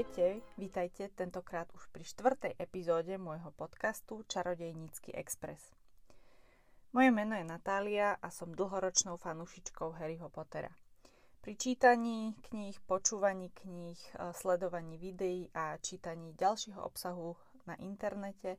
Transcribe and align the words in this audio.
Ahojte, 0.00 0.40
vítajte 0.56 1.12
tentokrát 1.12 1.68
už 1.76 1.92
pri 1.92 2.00
štvrtej 2.08 2.56
epizóde 2.56 3.20
môjho 3.20 3.52
podcastu 3.52 4.24
Čarodejnícky 4.24 5.12
Express. 5.12 5.76
Moje 6.96 7.12
meno 7.12 7.36
je 7.36 7.44
Natália 7.44 8.16
a 8.16 8.32
som 8.32 8.48
dlhoročnou 8.48 9.20
fanúšičkou 9.20 9.92
Harryho 10.00 10.32
Pottera. 10.32 10.72
Pri 11.44 11.52
čítaní 11.52 12.32
kníh, 12.48 12.80
počúvaní 12.88 13.52
kníh, 13.52 14.00
sledovaní 14.32 14.96
videí 14.96 15.52
a 15.52 15.76
čítaní 15.76 16.32
ďalšieho 16.32 16.80
obsahu 16.80 17.36
na 17.68 17.76
internete 17.76 18.56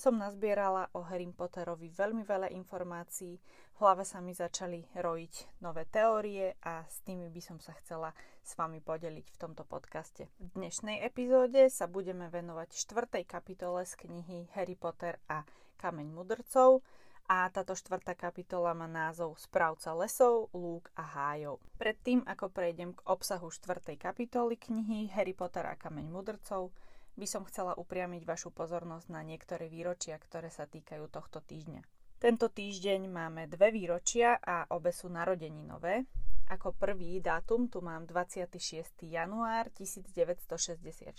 som 0.00 0.16
nazbierala 0.16 0.88
o 0.96 1.04
Harry 1.04 1.28
Potterovi 1.28 1.92
veľmi 1.92 2.24
veľa 2.24 2.48
informácií, 2.56 3.36
v 3.36 3.76
hlave 3.76 4.08
sa 4.08 4.24
mi 4.24 4.32
začali 4.32 4.88
rojiť 4.96 5.60
nové 5.60 5.84
teórie 5.84 6.56
a 6.64 6.88
s 6.88 7.04
tými 7.04 7.28
by 7.28 7.40
som 7.44 7.60
sa 7.60 7.76
chcela 7.76 8.16
s 8.40 8.56
vami 8.56 8.80
podeliť 8.80 9.28
v 9.28 9.36
tomto 9.36 9.68
podcaste. 9.68 10.32
V 10.40 10.56
dnešnej 10.56 11.04
epizóde 11.04 11.68
sa 11.68 11.84
budeme 11.84 12.32
venovať 12.32 12.72
štvrtej 12.72 13.28
kapitole 13.28 13.84
z 13.84 13.92
knihy 14.00 14.48
Harry 14.56 14.72
Potter 14.72 15.20
a 15.28 15.44
Kameň 15.76 16.08
mudrcov 16.16 16.80
a 17.28 17.46
táto 17.52 17.76
štvrtá 17.76 18.16
kapitola 18.16 18.72
má 18.72 18.88
názov 18.88 19.36
Správca 19.36 19.94
lesov, 19.94 20.48
lúk 20.50 20.88
a 20.96 21.04
hájov. 21.04 21.60
Predtým, 21.76 22.24
ako 22.24 22.48
prejdem 22.48 22.96
k 22.96 23.04
obsahu 23.04 23.52
štvrtej 23.52 24.00
kapitoly 24.00 24.56
knihy 24.56 25.12
Harry 25.12 25.36
Potter 25.36 25.68
a 25.68 25.76
Kameň 25.76 26.08
mudrcov, 26.08 26.72
by 27.20 27.28
som 27.28 27.44
chcela 27.44 27.76
upriamiť 27.76 28.24
vašu 28.24 28.48
pozornosť 28.48 29.12
na 29.12 29.20
niektoré 29.20 29.68
výročia, 29.68 30.16
ktoré 30.16 30.48
sa 30.48 30.64
týkajú 30.64 31.04
tohto 31.12 31.44
týždňa. 31.44 31.84
Tento 32.16 32.48
týždeň 32.48 33.12
máme 33.12 33.44
dve 33.44 33.68
výročia 33.68 34.40
a 34.40 34.64
obe 34.72 34.88
sú 34.88 35.12
narodeninové. 35.12 36.08
Ako 36.48 36.72
prvý 36.72 37.20
dátum 37.20 37.68
tu 37.68 37.84
mám 37.84 38.08
26. 38.08 39.04
január 39.04 39.68
1964, 39.76 41.12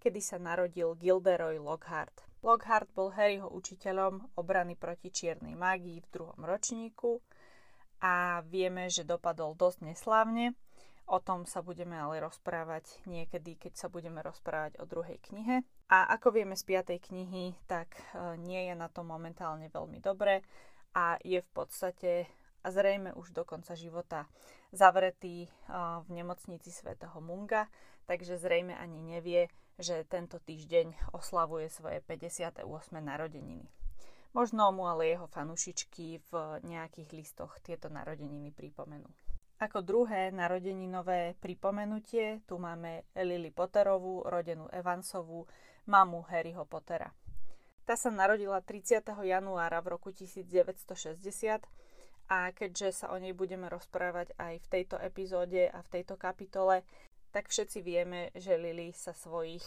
kedy 0.00 0.20
sa 0.24 0.36
narodil 0.40 0.96
Gilderoy 0.96 1.60
Lockhart. 1.60 2.24
Lockhart 2.44 2.88
bol 2.92 3.12
Harryho 3.12 3.48
učiteľom 3.48 4.36
obrany 4.36 4.76
proti 4.76 5.08
čiernej 5.08 5.56
mágii 5.56 6.00
v 6.04 6.10
druhom 6.12 6.40
ročníku 6.40 7.20
a 8.04 8.44
vieme, 8.44 8.92
že 8.92 9.08
dopadol 9.08 9.56
dosť 9.56 9.88
neslávne, 9.88 10.52
O 11.04 11.20
tom 11.20 11.44
sa 11.44 11.60
budeme 11.60 12.00
ale 12.00 12.16
rozprávať 12.24 13.04
niekedy, 13.04 13.60
keď 13.60 13.76
sa 13.76 13.88
budeme 13.92 14.24
rozprávať 14.24 14.80
o 14.80 14.88
druhej 14.88 15.20
knihe. 15.20 15.60
A 15.92 16.08
ako 16.16 16.32
vieme 16.32 16.56
z 16.56 16.64
piatej 16.64 16.96
knihy, 17.12 17.52
tak 17.68 17.92
e, 17.92 18.40
nie 18.40 18.72
je 18.72 18.74
na 18.74 18.88
to 18.88 19.04
momentálne 19.04 19.68
veľmi 19.68 20.00
dobre 20.00 20.40
a 20.96 21.20
je 21.20 21.44
v 21.44 21.50
podstate 21.52 22.24
a 22.64 22.72
zrejme 22.72 23.12
už 23.12 23.36
do 23.36 23.44
konca 23.44 23.76
života 23.76 24.24
zavretý 24.72 25.44
e, 25.44 25.48
v 26.02 26.08
nemocnici 26.08 26.72
svätého 26.72 27.20
Munga, 27.20 27.68
takže 28.08 28.40
zrejme 28.40 28.72
ani 28.72 29.04
nevie, 29.04 29.52
že 29.76 30.08
tento 30.08 30.40
týždeň 30.40 31.12
oslavuje 31.12 31.68
svoje 31.68 32.00
58. 32.00 32.64
narodeniny. 32.96 33.68
Možno 34.34 34.72
mu 34.72 34.88
ale 34.90 35.14
jeho 35.14 35.30
fanušičky 35.30 36.18
v 36.26 36.32
nejakých 36.66 37.12
listoch 37.14 37.54
tieto 37.62 37.86
narodeniny 37.86 38.50
pripomenú. 38.50 39.06
Ako 39.62 39.86
druhé 39.86 40.34
narodeninové 40.34 41.38
pripomenutie 41.38 42.42
tu 42.42 42.58
máme 42.58 43.06
Lily 43.14 43.54
Potterovú, 43.54 44.26
rodenú 44.26 44.66
Evansovú, 44.74 45.46
mamu 45.86 46.26
Harryho 46.26 46.66
Pottera. 46.66 47.14
Tá 47.86 47.94
sa 47.94 48.10
narodila 48.10 48.58
30. 48.58 49.06
januára 49.06 49.78
v 49.78 49.94
roku 49.94 50.10
1960 50.10 51.62
a 52.26 52.50
keďže 52.50 53.04
sa 53.04 53.06
o 53.12 53.16
nej 53.20 53.30
budeme 53.36 53.70
rozprávať 53.70 54.34
aj 54.40 54.54
v 54.58 54.66
tejto 54.66 54.96
epizóde 54.98 55.70
a 55.70 55.84
v 55.86 55.92
tejto 56.00 56.18
kapitole, 56.18 56.82
tak 57.30 57.46
všetci 57.46 57.78
vieme, 57.78 58.34
že 58.34 58.58
Lily 58.58 58.90
sa 58.90 59.14
svojich 59.14 59.62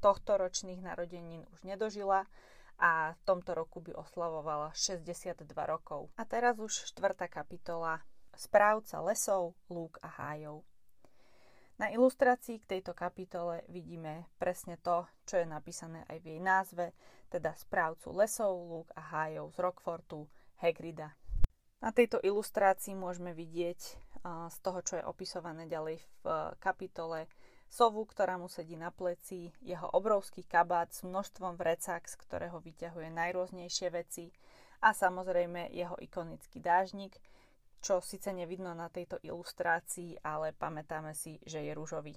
tohto 0.00 0.38
ročných 0.38 0.80
narodenín 0.80 1.44
už 1.52 1.68
nedožila 1.68 2.24
a 2.78 3.12
v 3.12 3.20
tomto 3.26 3.52
roku 3.58 3.82
by 3.82 3.92
oslavovala 3.92 4.70
62 4.72 5.44
rokov. 5.66 6.08
A 6.16 6.24
teraz 6.24 6.56
už 6.56 6.70
štvrtá 6.94 7.26
kapitola 7.26 8.00
správca 8.38 9.02
lesov, 9.02 9.58
lúk 9.66 9.98
a 9.98 10.06
hájov. 10.06 10.62
Na 11.78 11.90
ilustrácii 11.90 12.62
k 12.62 12.78
tejto 12.78 12.94
kapitole 12.94 13.66
vidíme 13.66 14.30
presne 14.38 14.78
to, 14.78 15.06
čo 15.26 15.42
je 15.42 15.46
napísané 15.46 16.06
aj 16.06 16.18
v 16.22 16.26
jej 16.34 16.40
názve, 16.42 16.86
teda 17.30 17.54
správcu 17.58 18.14
lesov, 18.14 18.54
lúk 18.54 18.88
a 18.94 19.02
hájov 19.02 19.50
z 19.54 19.58
Rockfortu, 19.58 20.30
Hagrida. 20.58 21.14
Na 21.78 21.94
tejto 21.94 22.18
ilustrácii 22.18 22.98
môžeme 22.98 23.30
vidieť 23.30 23.80
z 24.26 24.56
toho, 24.58 24.82
čo 24.82 24.98
je 24.98 25.06
opisované 25.06 25.70
ďalej 25.70 26.02
v 26.22 26.26
kapitole, 26.58 27.30
sovu, 27.70 28.02
ktorá 28.08 28.34
mu 28.34 28.50
sedí 28.50 28.74
na 28.74 28.90
pleci, 28.90 29.54
jeho 29.62 29.86
obrovský 29.92 30.42
kabát 30.42 30.90
s 30.90 31.06
množstvom 31.06 31.54
vrecák, 31.54 32.02
z 32.08 32.14
ktorého 32.26 32.58
vyťahuje 32.58 33.12
najrôznejšie 33.14 33.88
veci 33.94 34.34
a 34.82 34.90
samozrejme 34.90 35.70
jeho 35.70 35.94
ikonický 36.02 36.58
dážnik, 36.58 37.20
čo 37.78 38.02
síce 38.02 38.34
nevidno 38.34 38.74
na 38.74 38.90
tejto 38.90 39.22
ilustrácii, 39.22 40.22
ale 40.22 40.54
pamätáme 40.54 41.14
si, 41.14 41.38
že 41.46 41.62
je 41.62 41.72
rúžový. 41.74 42.14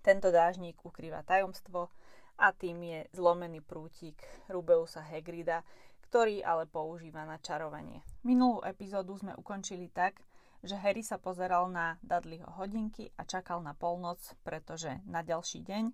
Tento 0.00 0.30
dážnik 0.30 0.78
ukrýva 0.86 1.26
tajomstvo 1.26 1.90
a 2.38 2.52
tým 2.52 2.78
je 2.84 3.00
zlomený 3.16 3.64
prútik 3.64 4.22
Rubeusa 4.46 5.02
Hegrida, 5.02 5.66
ktorý 6.06 6.46
ale 6.46 6.70
používa 6.70 7.26
na 7.26 7.42
čarovanie. 7.42 8.06
Minulú 8.22 8.62
epizódu 8.62 9.18
sme 9.18 9.34
ukončili 9.34 9.90
tak, 9.90 10.22
že 10.62 10.78
Harry 10.78 11.02
sa 11.02 11.18
pozeral 11.18 11.68
na 11.68 11.98
Dudleyho 12.02 12.48
hodinky 12.56 13.10
a 13.18 13.26
čakal 13.26 13.62
na 13.62 13.74
polnoc, 13.74 14.22
pretože 14.46 15.02
na 15.06 15.20
ďalší 15.26 15.62
deň 15.66 15.84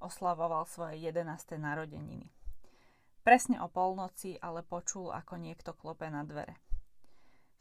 oslavoval 0.00 0.66
svoje 0.66 0.98
11. 1.02 1.58
narodeniny. 1.58 2.30
Presne 3.26 3.58
o 3.58 3.66
polnoci 3.66 4.38
ale 4.38 4.62
počul, 4.62 5.10
ako 5.10 5.34
niekto 5.42 5.74
klope 5.74 6.06
na 6.06 6.22
dvere. 6.22 6.65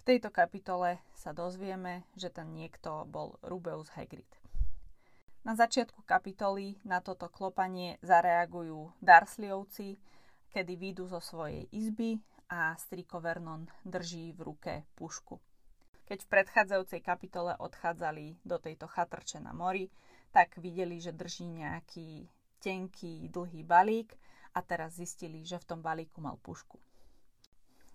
Tejto 0.05 0.29
kapitole 0.29 1.01
sa 1.17 1.33
dozvieme, 1.33 2.05
že 2.13 2.29
ten 2.29 2.53
niekto 2.53 3.09
bol 3.09 3.41
Rubeus 3.41 3.89
Hagrid. 3.97 4.29
Na 5.41 5.57
začiatku 5.57 6.05
kapitoly 6.05 6.77
na 6.85 7.01
toto 7.01 7.25
klopanie 7.25 7.97
zareagujú 8.05 8.94
Darsliovci, 9.01 9.97
kedy 10.53 10.77
výjdu 10.77 11.09
zo 11.09 11.17
svojej 11.17 11.65
izby 11.73 12.21
a 12.53 12.77
striko 12.77 13.17
Vernon 13.17 13.65
drží 13.81 14.29
v 14.38 14.45
ruke 14.45 14.73
pušku. 14.94 15.41
Keď 16.05 16.21
v 16.21 16.31
predchádzajúcej 16.38 17.01
kapitole 17.01 17.57
odchádzali 17.57 18.45
do 18.45 18.61
tejto 18.61 18.85
chatrče 18.85 19.41
na 19.41 19.57
mori, 19.57 19.89
tak 20.29 20.53
videli, 20.61 21.01
že 21.01 21.17
drží 21.17 21.49
nejaký 21.49 22.29
tenký, 22.61 23.25
dlhý 23.33 23.65
balík 23.65 24.13
a 24.53 24.61
teraz 24.61 25.01
zistili, 25.01 25.41
že 25.41 25.57
v 25.57 25.65
tom 25.65 25.81
balíku 25.81 26.21
mal 26.21 26.38
pušku. 26.45 26.77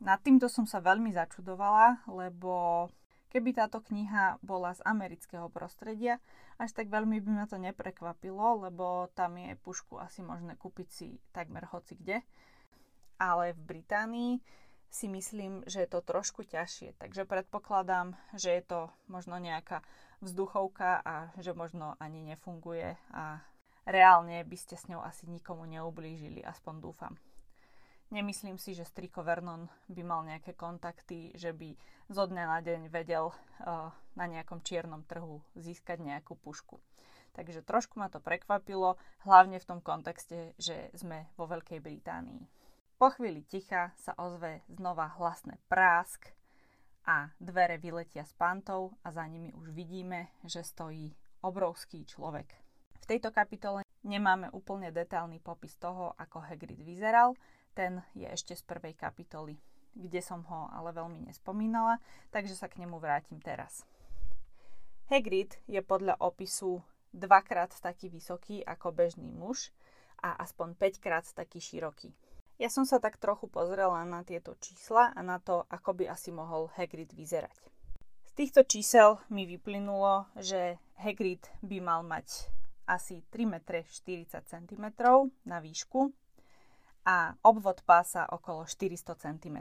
Nad 0.01 0.25
týmto 0.25 0.49
som 0.49 0.65
sa 0.65 0.81
veľmi 0.81 1.13
začudovala, 1.13 2.09
lebo 2.09 2.89
keby 3.29 3.53
táto 3.53 3.85
kniha 3.85 4.41
bola 4.41 4.73
z 4.73 4.81
amerického 4.89 5.53
prostredia, 5.53 6.17
až 6.57 6.73
tak 6.73 6.89
veľmi 6.89 7.21
by 7.21 7.31
ma 7.31 7.45
to 7.45 7.61
neprekvapilo, 7.61 8.65
lebo 8.65 9.13
tam 9.13 9.37
je 9.37 9.55
pušku 9.61 10.01
asi 10.01 10.25
možné 10.25 10.57
kúpiť 10.57 10.89
si 10.89 11.21
takmer 11.37 11.69
hoci 11.69 12.01
kde. 12.01 12.25
Ale 13.21 13.53
v 13.53 13.61
Británii 13.77 14.33
si 14.91 15.07
myslím, 15.07 15.63
že 15.71 15.87
je 15.87 15.89
to 15.93 16.03
trošku 16.03 16.43
ťažšie, 16.43 16.99
takže 16.99 17.29
predpokladám, 17.29 18.19
že 18.35 18.57
je 18.57 18.63
to 18.67 18.81
možno 19.07 19.39
nejaká 19.39 19.87
vzduchovka 20.19 20.99
a 21.05 21.31
že 21.39 21.55
možno 21.55 21.95
ani 22.03 22.27
nefunguje 22.27 22.99
a 23.15 23.39
reálne 23.87 24.43
by 24.43 24.57
ste 24.59 24.75
s 24.75 24.91
ňou 24.91 25.05
asi 25.05 25.31
nikomu 25.31 25.69
neublížili, 25.71 26.43
aspoň 26.43 26.75
dúfam. 26.83 27.15
Nemyslím 28.11 28.59
si, 28.59 28.75
že 28.75 28.83
Striko 28.83 29.23
Vernon 29.23 29.71
by 29.87 30.03
mal 30.03 30.27
nejaké 30.27 30.59
kontakty, 30.59 31.31
že 31.39 31.55
by 31.55 31.79
zo 32.11 32.27
dňa 32.27 32.45
na 32.51 32.59
deň 32.59 32.91
vedel 32.91 33.31
uh, 33.31 33.87
na 34.19 34.27
nejakom 34.27 34.67
čiernom 34.67 35.07
trhu 35.07 35.39
získať 35.55 36.03
nejakú 36.03 36.35
pušku. 36.35 36.83
Takže 37.39 37.63
trošku 37.63 38.03
ma 38.03 38.11
to 38.11 38.19
prekvapilo, 38.19 38.99
hlavne 39.23 39.63
v 39.63 39.69
tom 39.69 39.79
kontexte, 39.79 40.59
že 40.59 40.91
sme 40.99 41.31
vo 41.39 41.47
Veľkej 41.47 41.79
Británii. 41.79 42.43
Po 42.99 43.15
chvíli 43.15 43.47
ticha 43.47 43.95
sa 43.95 44.19
ozve 44.19 44.67
znova 44.67 45.15
hlasné 45.15 45.63
prásk 45.71 46.35
a 47.07 47.31
dvere 47.39 47.79
vyletia 47.79 48.27
z 48.27 48.35
pantov 48.35 48.99
a 49.07 49.15
za 49.15 49.23
nimi 49.31 49.55
už 49.55 49.71
vidíme, 49.71 50.35
že 50.43 50.67
stojí 50.67 51.15
obrovský 51.47 52.03
človek. 52.03 52.59
V 53.01 53.05
tejto 53.07 53.31
kapitole 53.31 53.87
nemáme 54.03 54.51
úplne 54.51 54.91
detailný 54.91 55.39
popis 55.39 55.79
toho, 55.79 56.13
ako 56.19 56.43
Hagrid 56.43 56.83
vyzeral, 56.83 57.39
ten 57.75 58.03
je 58.15 58.27
ešte 58.27 58.55
z 58.57 58.63
prvej 58.67 58.95
kapitoly, 58.99 59.57
kde 59.95 60.21
som 60.23 60.43
ho 60.47 60.71
ale 60.71 60.95
veľmi 60.95 61.27
nespomínala, 61.27 61.99
takže 62.31 62.55
sa 62.55 62.71
k 62.71 62.83
nemu 62.83 62.97
vrátim 62.99 63.39
teraz. 63.43 63.83
Hagrid 65.11 65.59
je 65.67 65.83
podľa 65.83 66.23
opisu 66.23 66.79
dvakrát 67.11 67.75
taký 67.83 68.07
vysoký 68.07 68.63
ako 68.63 68.95
bežný 68.95 69.35
muž 69.35 69.75
a 70.23 70.39
aspoň 70.39 70.79
5 70.79 71.03
krát 71.03 71.27
taký 71.35 71.59
široký. 71.59 72.15
Ja 72.61 72.69
som 72.69 72.85
sa 72.85 73.01
tak 73.01 73.17
trochu 73.17 73.49
pozrela 73.49 74.05
na 74.05 74.21
tieto 74.23 74.55
čísla 74.61 75.11
a 75.17 75.21
na 75.25 75.41
to, 75.41 75.65
ako 75.73 75.97
by 75.97 76.13
asi 76.13 76.31
mohol 76.31 76.69
Hagrid 76.77 77.11
vyzerať. 77.17 77.57
Z 78.31 78.33
týchto 78.37 78.63
čísel 78.63 79.19
mi 79.33 79.49
vyplynulo, 79.49 80.29
že 80.39 80.79
Hagrid 81.01 81.49
by 81.65 81.79
mal 81.83 82.07
mať 82.07 82.53
asi 82.87 83.25
3,40 83.33 84.45
cm 84.45 84.85
na 85.49 85.59
výšku 85.59 86.13
a 87.05 87.35
obvod 87.43 87.81
pása 87.85 88.29
okolo 88.29 88.65
400 88.69 89.17
cm. 89.17 89.59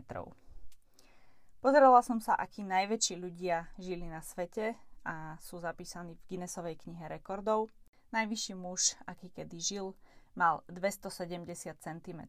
Pozerala 1.60 2.00
som 2.00 2.24
sa, 2.24 2.40
akí 2.40 2.64
najväčší 2.64 3.20
ľudia 3.20 3.68
žili 3.76 4.08
na 4.08 4.24
svete 4.24 4.80
a 5.04 5.36
sú 5.44 5.60
zapísaní 5.60 6.16
v 6.16 6.24
Guinnessovej 6.32 6.80
knihe 6.80 7.08
rekordov. 7.12 7.68
Najvyšší 8.16 8.54
muž, 8.56 8.96
aký 9.06 9.30
kedy 9.30 9.60
žil, 9.60 9.92
mal 10.40 10.64
270 10.72 11.44
cm, 11.76 12.22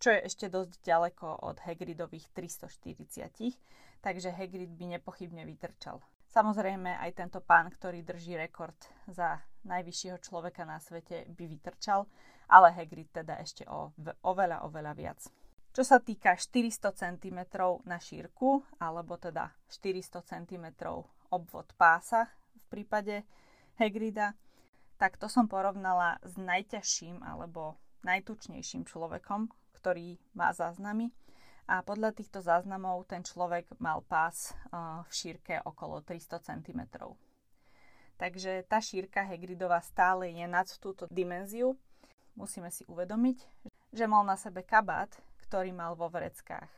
čo 0.00 0.08
je 0.12 0.20
ešte 0.24 0.48
dosť 0.48 0.80
ďaleko 0.80 1.44
od 1.44 1.60
Hagridových 1.60 2.32
340, 2.32 3.56
takže 4.00 4.28
Hagrid 4.32 4.72
by 4.76 4.96
nepochybne 4.96 5.44
vytrčal. 5.44 6.00
Samozrejme 6.30 6.94
aj 7.02 7.10
tento 7.18 7.42
pán, 7.42 7.66
ktorý 7.74 8.06
drží 8.06 8.38
rekord 8.38 8.78
za 9.10 9.42
najvyššieho 9.66 10.18
človeka 10.22 10.62
na 10.62 10.78
svete, 10.78 11.26
by 11.26 11.44
vytrčal, 11.50 12.06
ale 12.46 12.70
Hagrid 12.70 13.10
teda 13.10 13.42
ešte 13.42 13.66
o 13.66 13.90
oveľa, 14.22 14.62
oveľa 14.62 14.92
viac. 14.94 15.20
Čo 15.70 15.82
sa 15.86 15.98
týka 16.02 16.34
400 16.34 16.94
cm 16.94 17.38
na 17.86 17.98
šírku, 17.98 18.62
alebo 18.78 19.18
teda 19.18 19.54
400 19.70 20.22
cm 20.22 20.66
obvod 21.30 21.70
pása 21.78 22.30
v 22.58 22.64
prípade 22.66 23.22
Hagrida, 23.78 24.34
tak 24.98 25.18
to 25.18 25.30
som 25.30 25.46
porovnala 25.46 26.18
s 26.26 26.34
najťažším 26.38 27.22
alebo 27.22 27.78
najtučnejším 28.02 28.86
človekom, 28.86 29.50
ktorý 29.78 30.18
má 30.34 30.50
záznamy 30.52 31.14
a 31.70 31.86
podľa 31.86 32.10
týchto 32.10 32.42
záznamov 32.42 33.06
ten 33.06 33.22
človek 33.22 33.78
mal 33.78 34.02
pás 34.02 34.58
v 35.06 35.10
šírke 35.14 35.62
okolo 35.62 36.02
300 36.02 36.42
cm. 36.42 36.82
Takže 38.18 38.66
tá 38.66 38.82
šírka 38.82 39.22
Hagridova 39.22 39.78
stále 39.78 40.34
je 40.34 40.46
nad 40.50 40.66
túto 40.82 41.06
dimenziu. 41.14 41.78
Musíme 42.34 42.74
si 42.74 42.82
uvedomiť, 42.90 43.38
že 43.94 44.04
mal 44.10 44.26
na 44.26 44.34
sebe 44.34 44.66
kabát, 44.66 45.14
ktorý 45.46 45.70
mal 45.70 45.94
vo 45.94 46.10
vreckách 46.10 46.68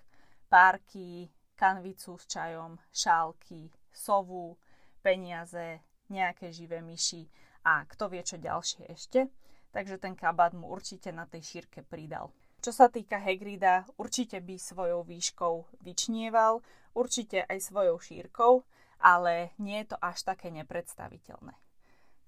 párky, 0.52 1.32
kanvicu 1.56 2.20
s 2.20 2.28
čajom, 2.28 2.76
šálky, 2.92 3.72
sovu, 3.88 4.60
peniaze, 5.00 5.80
nejaké 6.12 6.52
živé 6.52 6.84
myši 6.84 7.24
a 7.64 7.88
kto 7.88 8.12
vie 8.12 8.20
čo 8.20 8.36
ďalšie 8.36 8.92
ešte. 8.92 9.32
Takže 9.72 9.96
ten 9.96 10.12
kabát 10.12 10.52
mu 10.52 10.68
určite 10.68 11.08
na 11.16 11.24
tej 11.24 11.40
šírke 11.40 11.80
pridal. 11.80 12.28
Čo 12.62 12.70
sa 12.70 12.86
týka 12.86 13.18
Hagrida, 13.18 13.82
určite 13.98 14.38
by 14.38 14.54
svojou 14.54 15.02
výškou 15.02 15.82
vyčnieval, 15.82 16.62
určite 16.94 17.42
aj 17.42 17.58
svojou 17.58 17.98
šírkou, 17.98 18.62
ale 19.02 19.50
nie 19.58 19.82
je 19.82 19.90
to 19.90 19.98
až 19.98 20.22
také 20.22 20.54
nepredstaviteľné. 20.54 21.58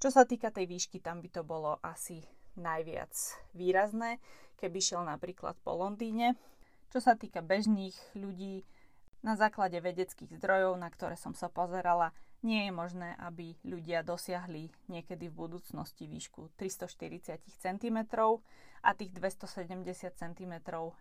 Čo 0.02 0.10
sa 0.10 0.26
týka 0.26 0.50
tej 0.50 0.66
výšky, 0.66 0.98
tam 0.98 1.22
by 1.22 1.31
to 1.31 1.46
bolo 1.46 1.78
asi 1.86 2.26
najviac 2.58 3.14
výrazné, 3.54 4.19
keby 4.58 4.82
šiel 4.82 5.06
napríklad 5.06 5.54
po 5.62 5.78
Londýne. 5.78 6.34
Čo 6.90 6.98
sa 6.98 7.14
týka 7.14 7.38
bežných 7.38 7.94
ľudí, 8.19 8.66
na 9.25 9.38
základe 9.38 9.78
vedeckých 9.81 10.36
zdrojov, 10.36 10.76
na 10.76 10.90
ktoré 10.92 11.16
som 11.16 11.32
sa 11.32 11.46
pozerala, 11.46 12.12
nie 12.44 12.69
je 12.69 12.73
možné, 12.76 13.17
aby 13.25 13.56
ľudia 13.64 14.05
dosiahli 14.05 14.69
niekedy 14.93 15.32
v 15.32 15.38
budúcnosti 15.49 16.05
výšku 16.05 16.52
340 16.61 17.41
cm 17.41 17.99
a 18.85 18.91
tých 18.93 19.17
270 19.17 20.12
cm 20.12 20.55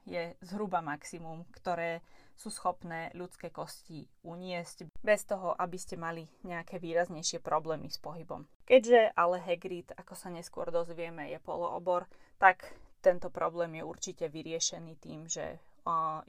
je 0.08 0.24
zhruba 0.40 0.80
maximum, 0.80 1.44
ktoré 1.52 2.00
sú 2.40 2.48
schopné 2.48 3.12
ľudské 3.12 3.52
kosti 3.52 4.08
uniesť 4.24 4.88
bez 5.04 5.28
toho, 5.28 5.52
aby 5.60 5.76
ste 5.76 6.00
mali 6.00 6.26
nejaké 6.48 6.80
výraznejšie 6.80 7.44
problémy 7.44 7.92
s 7.92 8.00
pohybom. 8.00 8.48
Keďže 8.64 9.12
ale 9.14 9.44
Hagrid, 9.44 9.92
ako 10.00 10.16
sa 10.16 10.32
neskôr 10.32 10.72
dozvieme, 10.72 11.28
je 11.28 11.44
poloobor, 11.44 12.08
tak 12.40 12.72
tento 13.04 13.28
problém 13.28 13.78
je 13.78 13.84
určite 13.84 14.26
vyriešený 14.32 14.96
tým, 15.04 15.28
že 15.28 15.60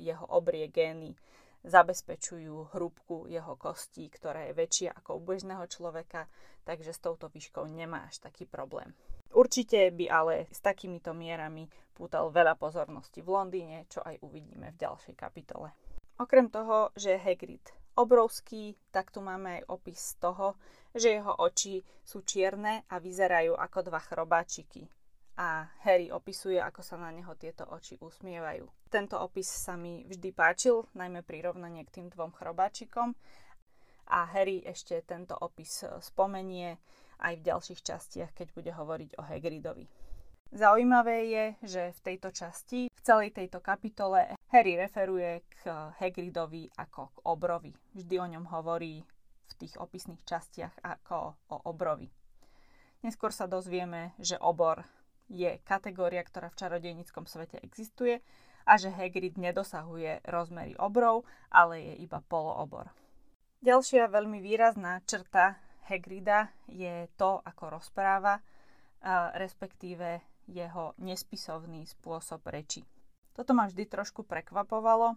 jeho 0.02 0.26
obrie 0.26 0.66
gény 0.66 1.14
zabezpečujú 1.64 2.76
hrúbku 2.76 3.24
jeho 3.26 3.56
kostí, 3.56 4.12
ktorá 4.12 4.46
je 4.48 4.52
väčšia 4.52 4.90
ako 4.92 5.16
u 5.18 5.20
bežného 5.24 5.64
človeka, 5.64 6.28
takže 6.68 6.92
s 6.92 7.00
touto 7.00 7.32
výškou 7.32 7.64
nemá 7.66 8.04
až 8.06 8.20
taký 8.20 8.44
problém. 8.44 8.92
Určite 9.34 9.90
by 9.90 10.06
ale 10.12 10.34
s 10.52 10.60
takýmito 10.62 11.10
mierami 11.16 11.66
pútal 11.96 12.30
veľa 12.30 12.54
pozornosti 12.54 13.24
v 13.24 13.32
Londýne, 13.32 13.88
čo 13.90 14.04
aj 14.04 14.22
uvidíme 14.22 14.70
v 14.70 14.80
ďalšej 14.80 15.14
kapitole. 15.16 15.72
Okrem 16.20 16.46
toho, 16.52 16.94
že 16.94 17.18
Hagrid 17.18 17.74
obrovský, 17.94 18.74
tak 18.90 19.10
tu 19.14 19.22
máme 19.22 19.62
aj 19.62 19.62
opis 19.70 20.18
toho, 20.18 20.58
že 20.94 21.18
jeho 21.18 21.34
oči 21.38 21.82
sú 22.02 22.22
čierne 22.26 22.86
a 22.90 22.98
vyzerajú 22.98 23.54
ako 23.54 23.78
dva 23.86 24.02
chrobáčiky 24.02 24.86
a 25.34 25.66
Harry 25.82 26.14
opisuje, 26.14 26.62
ako 26.62 26.82
sa 26.82 26.94
na 26.94 27.10
neho 27.10 27.34
tieto 27.34 27.66
oči 27.66 27.98
usmievajú. 27.98 28.70
Tento 28.86 29.18
opis 29.18 29.50
sa 29.50 29.74
mi 29.74 30.06
vždy 30.06 30.30
páčil, 30.30 30.86
najmä 30.94 31.26
prirovnanie 31.26 31.82
k 31.82 32.00
tým 32.00 32.06
dvom 32.14 32.30
chrobáčikom 32.38 33.18
a 34.06 34.18
Harry 34.30 34.62
ešte 34.62 35.02
tento 35.02 35.34
opis 35.34 35.82
spomenie 35.98 36.78
aj 37.18 37.34
v 37.40 37.46
ďalších 37.50 37.80
častiach, 37.82 38.30
keď 38.30 38.46
bude 38.54 38.70
hovoriť 38.70 39.10
o 39.18 39.22
Hagridovi. 39.26 39.86
Zaujímavé 40.54 41.18
je, 41.26 41.44
že 41.66 41.82
v 41.98 42.00
tejto 42.14 42.30
časti, 42.30 42.86
v 42.86 43.00
celej 43.02 43.34
tejto 43.34 43.58
kapitole, 43.58 44.38
Harry 44.54 44.78
referuje 44.78 45.42
k 45.50 45.66
Hagridovi 45.98 46.70
ako 46.78 47.10
k 47.10 47.18
obrovi. 47.26 47.72
Vždy 47.98 48.14
o 48.22 48.26
ňom 48.38 48.46
hovorí 48.54 49.02
v 49.50 49.52
tých 49.58 49.74
opisných 49.82 50.22
častiach 50.22 50.78
ako 50.78 51.34
o 51.50 51.56
obrovi. 51.66 52.06
Neskôr 53.02 53.34
sa 53.34 53.50
dozvieme, 53.50 54.14
že 54.22 54.38
obor 54.38 54.86
je 55.28 55.58
kategória, 55.64 56.20
ktorá 56.20 56.52
v 56.52 56.58
čarodejníckom 56.60 57.24
svete 57.24 57.60
existuje 57.64 58.20
a 58.64 58.80
že 58.80 58.92
Hagrid 58.92 59.36
nedosahuje 59.36 60.24
rozmery 60.24 60.72
obrov, 60.80 61.28
ale 61.52 61.80
je 61.80 61.94
iba 62.04 62.24
poloobor. 62.24 62.88
Ďalšia 63.64 64.08
veľmi 64.12 64.40
výrazná 64.44 65.00
črta 65.04 65.56
Hagrida 65.84 66.48
je 66.68 67.08
to, 67.16 67.44
ako 67.44 67.76
rozpráva, 67.80 68.40
respektíve 69.36 70.20
jeho 70.48 70.96
nespisovný 71.00 71.84
spôsob 71.84 72.44
reči. 72.48 72.84
Toto 73.36 73.52
ma 73.52 73.68
vždy 73.68 73.84
trošku 73.88 74.24
prekvapovalo, 74.24 75.16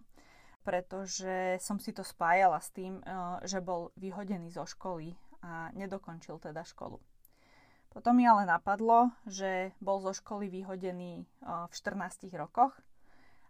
pretože 0.60 1.56
som 1.60 1.80
si 1.80 1.96
to 1.96 2.04
spájala 2.04 2.60
s 2.60 2.68
tým, 2.72 3.00
že 3.48 3.64
bol 3.64 3.92
vyhodený 3.96 4.52
zo 4.52 4.68
školy 4.68 5.16
a 5.40 5.72
nedokončil 5.72 6.36
teda 6.36 6.64
školu. 6.68 7.00
Potom 7.88 8.20
mi 8.20 8.28
ale 8.28 8.44
napadlo, 8.44 9.10
že 9.24 9.72
bol 9.80 9.98
zo 10.04 10.12
školy 10.12 10.52
vyhodený 10.52 11.24
v 11.44 11.72
14 11.72 12.28
rokoch 12.36 12.76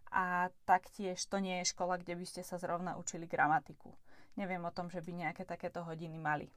a 0.09 0.49
taktiež 0.65 1.21
to 1.27 1.37
nie 1.37 1.61
je 1.61 1.69
škola, 1.75 2.01
kde 2.01 2.17
by 2.17 2.25
ste 2.25 2.41
sa 2.41 2.57
zrovna 2.57 2.97
učili 2.97 3.29
gramatiku. 3.29 3.93
Neviem 4.39 4.63
o 4.65 4.73
tom, 4.73 4.87
že 4.87 5.03
by 5.03 5.11
nejaké 5.11 5.43
takéto 5.43 5.83
hodiny 5.83 6.17
mali. 6.17 6.47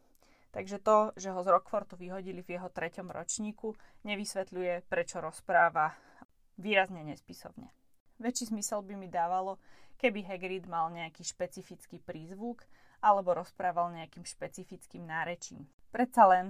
Takže 0.53 0.85
to, 0.85 1.17
že 1.17 1.33
ho 1.33 1.41
z 1.41 1.49
Rockfortu 1.49 1.97
vyhodili 1.97 2.45
v 2.45 2.61
jeho 2.61 2.69
treťom 2.69 3.09
ročníku, 3.09 3.73
nevysvetľuje, 4.05 4.85
prečo 4.85 5.19
rozpráva 5.19 5.97
výrazne 6.61 7.01
nespisovne. 7.03 7.73
Väčší 8.21 8.53
zmysel 8.53 8.85
by 8.85 8.95
mi 8.95 9.09
dávalo, 9.09 9.57
keby 9.97 10.29
Hagrid 10.29 10.69
mal 10.69 10.93
nejaký 10.93 11.25
špecifický 11.25 11.99
prízvuk 12.05 12.62
alebo 13.03 13.35
rozprával 13.35 13.91
nejakým 13.93 14.23
špecifickým 14.23 15.03
nárečím. 15.03 15.67
Predsa 15.91 16.25
len 16.31 16.47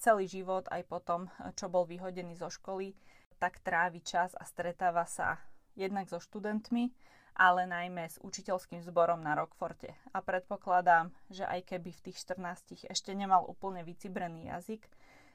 celý 0.00 0.24
život 0.30 0.64
aj 0.72 0.86
potom, 0.88 1.28
čo 1.58 1.68
bol 1.68 1.84
vyhodený 1.84 2.38
zo 2.38 2.48
školy, 2.48 2.96
tak 3.36 3.60
trávi 3.60 4.00
čas 4.00 4.32
a 4.38 4.48
stretáva 4.48 5.04
sa 5.04 5.36
jednak 5.76 6.08
so 6.08 6.16
študentmi, 6.16 6.88
ale 7.36 7.68
najmä 7.68 8.08
s 8.08 8.16
učiteľským 8.24 8.80
zborom 8.80 9.20
na 9.20 9.36
Rockforte. 9.36 9.92
A 10.16 10.24
predpokladám, 10.24 11.12
že 11.28 11.44
aj 11.44 11.68
keby 11.68 11.92
v 11.92 12.04
tých 12.08 12.24
14 12.24 12.88
ešte 12.88 13.12
nemal 13.12 13.44
úplne 13.44 13.84
vycibrený 13.84 14.48
jazyk, 14.48 14.88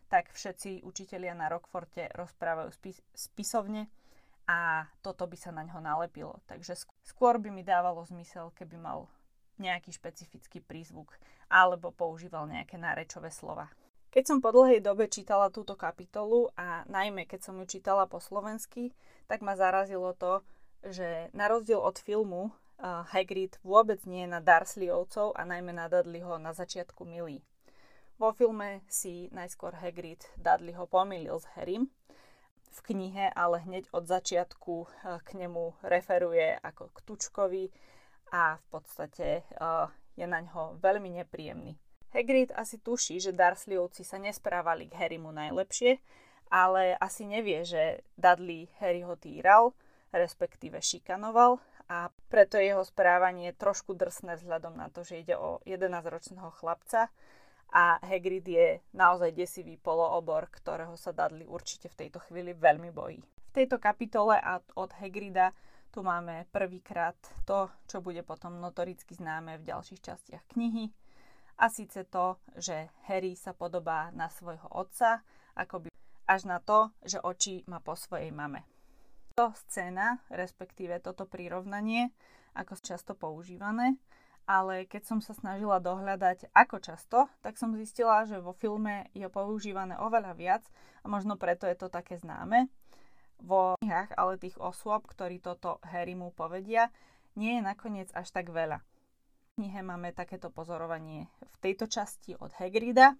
tak 0.09 0.33
všetci 0.33 0.81
učitelia 0.81 1.37
na 1.37 1.45
Rockforte 1.45 2.09
rozprávajú 2.17 2.73
spis- 2.73 3.05
spisovne 3.13 3.85
a 4.49 4.89
toto 5.05 5.29
by 5.29 5.37
sa 5.37 5.53
na 5.53 5.61
ňo 5.61 5.77
nalepilo. 5.77 6.41
Takže 6.49 6.73
skôr 7.05 7.37
by 7.37 7.53
mi 7.53 7.61
dávalo 7.61 8.01
zmysel, 8.09 8.49
keby 8.57 8.81
mal 8.81 9.05
nejaký 9.61 9.93
špecifický 9.93 10.59
prízvuk 10.65 11.13
alebo 11.47 11.93
používal 11.93 12.49
nejaké 12.49 12.81
nárečové 12.81 13.29
slova. 13.29 13.69
Keď 14.11 14.23
som 14.27 14.43
po 14.43 14.51
dlhej 14.51 14.83
dobe 14.83 15.07
čítala 15.07 15.47
túto 15.47 15.79
kapitolu 15.79 16.51
a 16.59 16.83
najmä 16.89 17.23
keď 17.29 17.47
som 17.47 17.55
ju 17.63 17.79
čítala 17.79 18.09
po 18.09 18.19
slovensky, 18.19 18.91
tak 19.31 19.39
ma 19.39 19.55
zarazilo 19.55 20.11
to, 20.17 20.43
že 20.83 21.31
na 21.31 21.47
rozdiel 21.47 21.79
od 21.79 21.95
filmu 21.95 22.51
uh, 22.51 23.07
Hagrid 23.07 23.55
vôbec 23.63 24.03
nie 24.03 24.27
je 24.27 24.33
na 24.33 24.43
Dursleyovcov 24.43 25.37
a 25.37 25.47
najmä 25.47 25.71
na 25.71 25.87
Dudleyho 25.87 26.41
na 26.41 26.51
začiatku 26.51 27.07
milý. 27.07 27.39
Vo 28.19 28.35
filme 28.35 28.83
si 28.91 29.31
najskôr 29.31 29.79
Hagrid 29.79 30.27
Dudleyho 30.35 30.91
pomýlil 30.91 31.39
s 31.39 31.47
Harrym, 31.55 31.87
v 32.71 32.79
knihe 32.83 33.31
ale 33.35 33.63
hneď 33.63 33.91
od 33.91 34.07
začiatku 34.07 34.87
k 35.23 35.29
nemu 35.35 35.75
referuje 35.83 36.55
ako 36.63 36.91
k 36.91 36.97
Tučkovi, 37.03 37.65
a 38.31 38.57
v 38.57 38.65
podstate 38.71 39.43
uh, 39.59 39.91
je 40.15 40.25
na 40.25 40.41
ňo 40.41 40.79
veľmi 40.79 41.21
nepríjemný. 41.21 41.75
Hagrid 42.11 42.51
asi 42.55 42.79
tuší, 42.79 43.19
že 43.19 43.35
Dursleyovci 43.35 44.03
sa 44.03 44.19
nesprávali 44.19 44.87
k 44.87 44.97
Harrymu 44.99 45.31
najlepšie 45.31 45.99
ale 46.51 46.99
asi 46.99 47.23
nevie, 47.23 47.63
že 47.63 48.03
Dudley 48.19 48.67
Harryho 48.83 49.15
týral, 49.15 49.71
respektíve 50.11 50.83
šikanoval 50.83 51.63
a 51.87 52.11
preto 52.27 52.59
je 52.59 52.75
jeho 52.75 52.83
správanie 52.83 53.55
trošku 53.55 53.95
drsné 53.95 54.35
vzhľadom 54.35 54.75
na 54.75 54.91
to, 54.91 55.07
že 55.07 55.23
ide 55.23 55.39
o 55.39 55.63
11-ročného 55.63 56.51
chlapca 56.59 57.07
a 57.71 58.03
Hagrid 58.03 58.43
je 58.43 58.83
naozaj 58.91 59.31
desivý 59.31 59.79
poloobor, 59.79 60.51
ktorého 60.51 60.99
sa 60.99 61.15
Dudley 61.15 61.47
určite 61.47 61.87
v 61.87 62.05
tejto 62.05 62.19
chvíli 62.27 62.51
veľmi 62.51 62.91
bojí. 62.91 63.23
V 63.23 63.51
tejto 63.55 63.79
kapitole 63.79 64.35
a 64.35 64.59
od 64.75 64.91
Hagrida 64.99 65.55
tu 65.91 65.99
máme 66.01 66.47
prvýkrát 66.55 67.19
to, 67.43 67.67
čo 67.85 67.99
bude 67.99 68.23
potom 68.23 68.63
notoricky 68.63 69.11
známe 69.11 69.59
v 69.59 69.67
ďalších 69.67 69.99
častiach 69.99 70.47
knihy. 70.55 70.87
A 71.59 71.67
síce 71.67 72.07
to, 72.07 72.39
že 72.55 72.89
Harry 73.11 73.35
sa 73.35 73.51
podobá 73.51 74.09
na 74.15 74.31
svojho 74.31 74.65
otca, 74.71 75.21
ako 75.53 75.85
by 75.85 75.89
až 76.31 76.47
na 76.47 76.63
to, 76.63 76.95
že 77.03 77.19
oči 77.19 77.67
má 77.67 77.83
po 77.83 77.93
svojej 77.93 78.31
mame. 78.31 78.63
To 79.35 79.51
scéna, 79.67 80.23
respektíve 80.31 81.03
toto 81.03 81.27
prirovnanie, 81.27 82.15
ako 82.55 82.79
často 82.79 83.11
používané, 83.13 83.99
ale 84.47 84.87
keď 84.89 85.03
som 85.05 85.19
sa 85.19 85.35
snažila 85.35 85.77
dohľadať 85.83 86.51
ako 86.51 86.77
často, 86.81 87.19
tak 87.43 87.59
som 87.59 87.77
zistila, 87.77 88.25
že 88.25 88.41
vo 88.41 88.55
filme 88.55 89.07
je 89.11 89.27
používané 89.27 89.95
oveľa 89.99 90.33
viac 90.35 90.63
a 91.03 91.11
možno 91.11 91.37
preto 91.37 91.67
je 91.67 91.77
to 91.77 91.87
také 91.87 92.17
známe. 92.17 92.67
Vo 93.41 93.75
knihách 93.81 94.13
ale 94.15 94.37
tých 94.37 94.55
osôb, 94.61 95.09
ktorí 95.09 95.41
toto 95.41 95.81
Harry 95.81 96.13
mu 96.13 96.29
povedia, 96.29 96.93
nie 97.33 97.57
je 97.57 97.61
nakoniec 97.65 98.13
až 98.13 98.29
tak 98.29 98.53
veľa. 98.53 98.79
V 98.79 99.49
knihe 99.59 99.81
máme 99.81 100.13
takéto 100.13 100.53
pozorovanie 100.53 101.27
v 101.41 101.55
tejto 101.59 101.89
časti 101.89 102.37
od 102.37 102.53
Hagrida, 102.61 103.17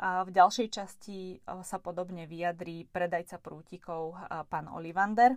a 0.00 0.24
v 0.24 0.32
ďalšej 0.32 0.68
časti 0.72 1.44
sa 1.44 1.76
podobne 1.76 2.24
vyjadrí 2.24 2.88
predajca 2.88 3.36
prútikov 3.36 4.16
pán 4.48 4.64
Olivander. 4.72 5.36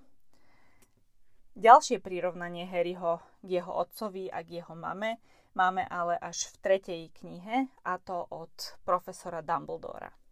Ďalšie 1.60 2.00
prirovnanie 2.00 2.64
Harryho 2.64 3.20
k 3.44 3.60
jeho 3.60 3.76
otcovi 3.76 4.32
a 4.32 4.40
k 4.40 4.64
jeho 4.64 4.72
mame 4.72 5.20
máme 5.52 5.84
ale 5.84 6.16
až 6.16 6.48
v 6.48 6.56
tretej 6.64 7.02
knihe, 7.12 7.68
a 7.84 8.00
to 8.00 8.24
od 8.32 8.56
profesora 8.88 9.44
Dumbledora. 9.44 10.23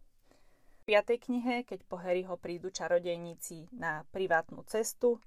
V 0.82 0.90
piatej 0.90 1.30
knihe, 1.30 1.62
keď 1.62 1.86
po 1.86 1.94
Harryho 1.94 2.34
prídu 2.42 2.66
čarodejníci 2.66 3.70
na 3.70 4.02
privátnu 4.10 4.66
cestu, 4.66 5.22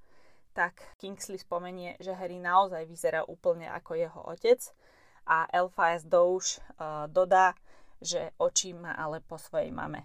tak 0.52 0.84
Kingsley 1.00 1.40
spomenie, 1.40 1.96
že 2.04 2.12
Harry 2.12 2.44
naozaj 2.44 2.84
vyzerá 2.84 3.24
úplne 3.24 3.72
ako 3.72 3.96
jeho 3.96 4.20
otec 4.36 4.60
a 5.24 5.48
Elphias 5.48 6.04
Douche 6.04 6.60
uh, 6.60 7.08
dodá, 7.08 7.56
že 8.04 8.36
oči 8.36 8.76
má 8.76 9.00
ale 9.00 9.24
po 9.24 9.40
svojej 9.40 9.72
mame. 9.72 10.04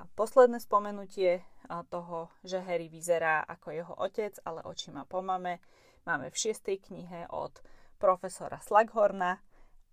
A 0.00 0.08
posledné 0.16 0.56
spomenutie 0.64 1.44
toho, 1.92 2.32
že 2.40 2.64
Harry 2.64 2.88
vyzerá 2.88 3.44
ako 3.44 3.68
jeho 3.76 3.94
otec, 4.00 4.32
ale 4.48 4.64
oči 4.64 4.88
má 4.96 5.04
po 5.04 5.20
mame, 5.20 5.60
máme 6.08 6.32
v 6.32 6.40
šiestej 6.40 6.80
knihe 6.88 7.28
od 7.28 7.52
profesora 8.00 8.64
Slughorna, 8.64 9.44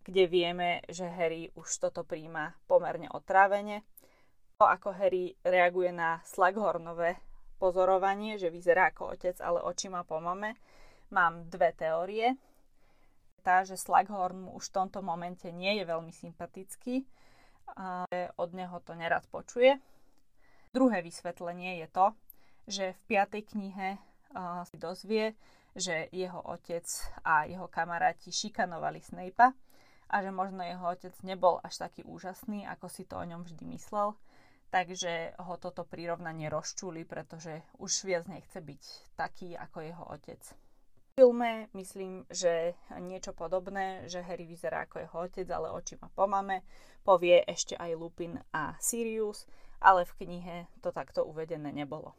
kde 0.08 0.32
vieme, 0.32 0.79
že 0.88 1.12
Harry 1.12 1.51
už 1.60 1.67
toto 1.84 2.08
príjma 2.08 2.56
pomerne 2.72 3.12
otrávene. 3.12 3.84
Ako 4.58 4.90
Harry 4.90 5.38
reaguje 5.46 5.94
na 5.94 6.18
Slughornové 6.26 7.22
pozorovanie, 7.62 8.42
že 8.42 8.50
vyzerá 8.50 8.90
ako 8.90 9.14
otec, 9.14 9.38
ale 9.38 9.62
oči 9.62 9.86
po 10.02 10.18
mame, 10.18 10.58
mám 11.14 11.46
dve 11.46 11.78
teórie. 11.78 12.34
Tá, 13.46 13.62
že 13.62 13.78
Slughorn 13.78 14.50
už 14.50 14.74
v 14.74 14.76
tomto 14.82 15.06
momente 15.06 15.46
nie 15.54 15.78
je 15.78 15.86
veľmi 15.86 16.10
sympatický, 16.10 17.06
a 17.78 18.10
od 18.42 18.50
neho 18.58 18.82
to 18.82 18.98
nerad 18.98 19.22
počuje. 19.30 19.78
Druhé 20.74 21.06
vysvetlenie 21.06 21.86
je 21.86 21.88
to, 21.94 22.08
že 22.66 22.98
v 22.98 23.02
piatej 23.14 23.46
knihe 23.54 24.02
si 24.66 24.76
dozvie, 24.82 25.38
že 25.78 26.10
jeho 26.10 26.42
otec 26.42 26.90
a 27.22 27.46
jeho 27.46 27.70
kamaráti 27.70 28.34
šikanovali 28.34 29.06
Snape'a 29.06 29.54
a 30.10 30.16
že 30.18 30.34
možno 30.34 30.66
jeho 30.66 30.82
otec 30.82 31.14
nebol 31.22 31.62
až 31.62 31.78
taký 31.78 32.02
úžasný, 32.10 32.66
ako 32.66 32.90
si 32.90 33.06
to 33.06 33.22
o 33.22 33.28
ňom 33.28 33.46
vždy 33.46 33.62
myslel. 33.78 34.18
Takže 34.77 35.34
ho 35.41 35.57
toto 35.57 35.89
prirovnanie 35.89 36.53
rozčuli, 36.53 37.01
pretože 37.01 37.65
už 37.81 38.05
viac 38.05 38.29
nechce 38.29 38.62
byť 38.62 38.84
taký 39.17 39.57
ako 39.57 39.77
jeho 39.81 40.05
otec 40.05 40.41
filme 41.17 41.65
myslím, 41.74 42.29
že 42.29 42.77
niečo 43.01 43.34
podobné, 43.34 44.05
že 44.05 44.22
Harry 44.22 44.46
vyzerá 44.46 44.86
ako 44.86 45.01
jeho 45.01 45.17
otec, 45.25 45.48
ale 45.50 45.74
oči 45.74 45.98
má 45.98 46.13
po 46.13 46.29
povie 47.01 47.41
ešte 47.41 47.74
aj 47.74 47.98
Lupin 47.98 48.38
a 48.53 48.77
Sirius, 48.77 49.50
ale 49.81 50.05
v 50.05 50.13
knihe 50.13 50.69
to 50.77 50.93
takto 50.93 51.25
uvedené 51.25 51.74
nebolo. 51.74 52.13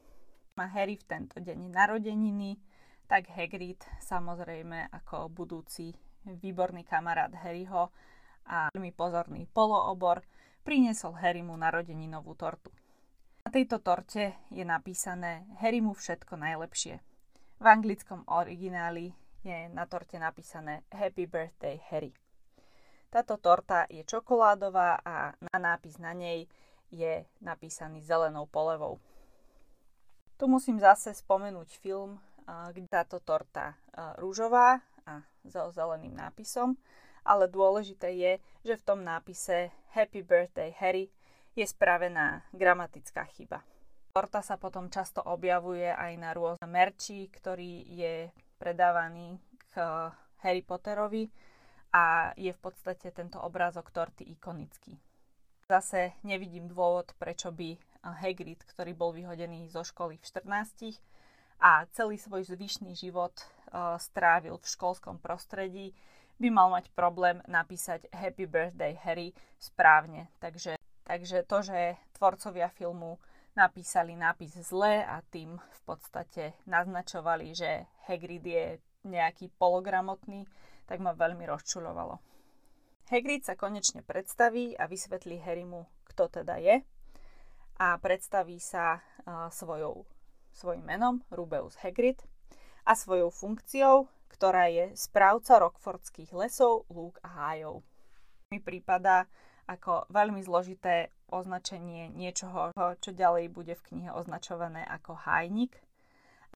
Má 0.59 0.67
Harry 0.75 0.99
v 0.99 1.07
tento 1.07 1.39
deň 1.39 1.71
narodeniny, 1.71 2.59
tak 3.07 3.31
Hagrid 3.31 3.87
samozrejme 4.03 4.91
ako 4.91 5.31
budúci 5.31 5.95
výborný 6.27 6.83
kamarát 6.83 7.31
Harryho 7.31 7.95
a 8.51 8.67
veľmi 8.75 8.91
pozorný 8.99 9.47
poloobor 9.47 10.27
priniesol 10.69 11.17
Harrymu 11.17 11.57
narodeninovú 11.57 12.37
tortu. 12.37 12.69
Na 13.41 13.49
tejto 13.49 13.81
torte 13.81 14.37
je 14.53 14.61
napísané 14.69 15.49
Harrymu 15.65 15.97
všetko 15.97 16.37
najlepšie. 16.37 17.01
V 17.57 17.65
anglickom 17.65 18.29
origináli 18.29 19.17
je 19.41 19.73
na 19.73 19.89
torte 19.89 20.21
napísané 20.21 20.85
Happy 20.93 21.25
Birthday 21.25 21.81
Harry. 21.89 22.13
Táto 23.09 23.41
torta 23.41 23.89
je 23.89 24.05
čokoládová 24.05 25.01
a 25.01 25.33
na 25.41 25.57
nápis 25.57 25.97
na 25.97 26.13
nej 26.13 26.45
je 26.93 27.25
napísaný 27.41 28.05
zelenou 28.05 28.45
polevou. 28.45 29.01
Tu 30.37 30.45
musím 30.45 30.77
zase 30.77 31.17
spomenúť 31.17 31.81
film, 31.81 32.21
kde 32.45 32.93
táto 32.93 33.25
torta 33.25 33.73
rúžová 34.21 34.85
a 35.09 35.25
so 35.49 35.73
zeleným 35.73 36.13
nápisom, 36.13 36.77
ale 37.29 37.45
dôležité 37.53 38.17
je, 38.17 38.33
že 38.65 38.75
v 38.81 38.87
tom 38.89 39.05
nápise 39.05 39.69
Happy 39.93 40.25
Birthday 40.25 40.73
Harry 40.81 41.13
je 41.53 41.69
spravená 41.69 42.49
gramatická 42.57 43.29
chyba. 43.37 43.61
Torta 44.17 44.41
sa 44.41 44.57
potom 44.57 44.89
často 44.89 45.21
objavuje 45.21 45.85
aj 45.85 46.13
na 46.17 46.33
rôzne 46.33 46.65
merči, 46.65 47.29
ktorý 47.29 47.85
je 47.93 48.15
predávaný 48.57 49.37
k 49.69 49.85
Harry 50.41 50.65
Potterovi 50.65 51.29
a 51.93 52.33
je 52.35 52.51
v 52.51 52.61
podstate 52.65 53.13
tento 53.13 53.37
obrázok 53.39 53.93
torty 53.93 54.25
ikonický. 54.33 54.97
Zase 55.69 56.17
nevidím 56.25 56.73
dôvod, 56.73 57.13
prečo 57.21 57.53
by 57.53 57.77
Hagrid, 58.01 58.65
ktorý 58.65 58.97
bol 58.97 59.13
vyhodený 59.13 59.69
zo 59.69 59.85
školy 59.85 60.17
v 60.17 60.25
14 60.25 60.97
a 61.61 61.85
celý 61.93 62.17
svoj 62.17 62.49
zvyšný 62.49 62.97
život 62.97 63.35
uh, 63.37 63.99
strávil 64.01 64.57
v 64.57 64.65
školskom 64.65 65.21
prostredí, 65.21 65.93
by 66.39 66.49
mal 66.55 66.71
mať 66.71 66.91
problém 66.95 67.43
napísať 67.51 68.07
Happy 68.15 68.47
Birthday 68.47 68.95
Harry 69.03 69.35
správne. 69.59 70.31
Takže, 70.39 70.79
takže 71.03 71.43
to, 71.45 71.63
že 71.63 71.99
tvorcovia 72.15 72.71
filmu 72.71 73.19
napísali 73.59 74.15
nápis 74.15 74.55
zle 74.63 75.03
a 75.03 75.19
tým 75.35 75.59
v 75.59 75.81
podstate 75.83 76.55
naznačovali, 76.71 77.59
že 77.59 77.91
Hagrid 78.07 78.47
je 78.47 78.67
nejaký 79.03 79.51
pologramotný, 79.59 80.47
tak 80.87 81.03
ma 81.03 81.11
veľmi 81.11 81.43
rozčulovalo. 81.43 82.23
Hagrid 83.11 83.43
sa 83.43 83.59
konečne 83.59 84.07
predstaví 84.07 84.79
a 84.79 84.87
vysvetlí 84.87 85.43
Harrymu, 85.43 85.91
kto 86.07 86.31
teda 86.31 86.61
je 86.63 86.87
a 87.79 87.95
predstaví 87.99 88.59
sa 88.59 88.99
uh, 88.99 89.47
svojou, 89.55 90.03
svojim 90.51 90.83
menom 90.83 91.23
Rubeus 91.31 91.79
Hagrid 91.79 92.19
a 92.83 92.99
svojou 92.99 93.31
funkciou, 93.31 94.11
ktorá 94.29 94.71
je 94.71 94.93
správca 94.95 95.59
Rockfordských 95.59 96.31
lesov, 96.37 96.85
lúk 96.93 97.19
a 97.25 97.29
hájov. 97.29 97.83
Mi 98.53 98.61
prípada 98.63 99.29
ako 99.69 100.09
veľmi 100.09 100.41
zložité 100.41 101.13
označenie 101.29 102.09
niečoho, 102.09 102.73
čo 103.05 103.11
ďalej 103.13 103.53
bude 103.53 103.77
v 103.77 103.85
knihe 103.93 104.11
označované 104.17 104.81
ako 104.89 105.13
hajnik. 105.29 105.77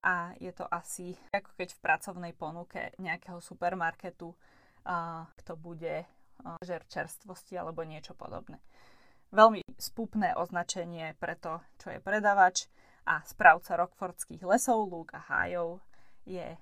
A 0.02 0.34
je 0.40 0.50
to 0.50 0.66
asi 0.66 1.14
ako 1.30 1.52
keď 1.54 1.68
v 1.76 1.82
pracovnej 1.84 2.32
ponuke 2.34 2.90
nejakého 2.98 3.38
supermarketu 3.38 4.32
uh, 4.32 5.28
to 5.44 5.54
bude 5.54 6.02
uh, 6.02 6.58
žer 6.64 6.82
čerstvosti 6.88 7.54
alebo 7.54 7.86
niečo 7.86 8.16
podobné. 8.16 8.58
Veľmi 9.30 9.62
spúpne 9.78 10.34
označenie 10.36 11.14
pre 11.16 11.38
to, 11.38 11.62
čo 11.80 11.94
je 11.94 12.00
predavač 12.02 12.66
a 13.06 13.22
správca 13.24 13.78
Rockfordských 13.78 14.42
lesov, 14.42 14.88
lúk 14.90 15.14
a 15.14 15.20
hájov 15.22 15.80
je 16.26 16.54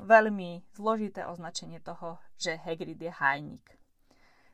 veľmi 0.00 0.64
zložité 0.72 1.28
označenie 1.28 1.84
toho, 1.84 2.16
že 2.40 2.56
Hagrid 2.56 2.96
je 2.96 3.12
hajník. 3.12 3.66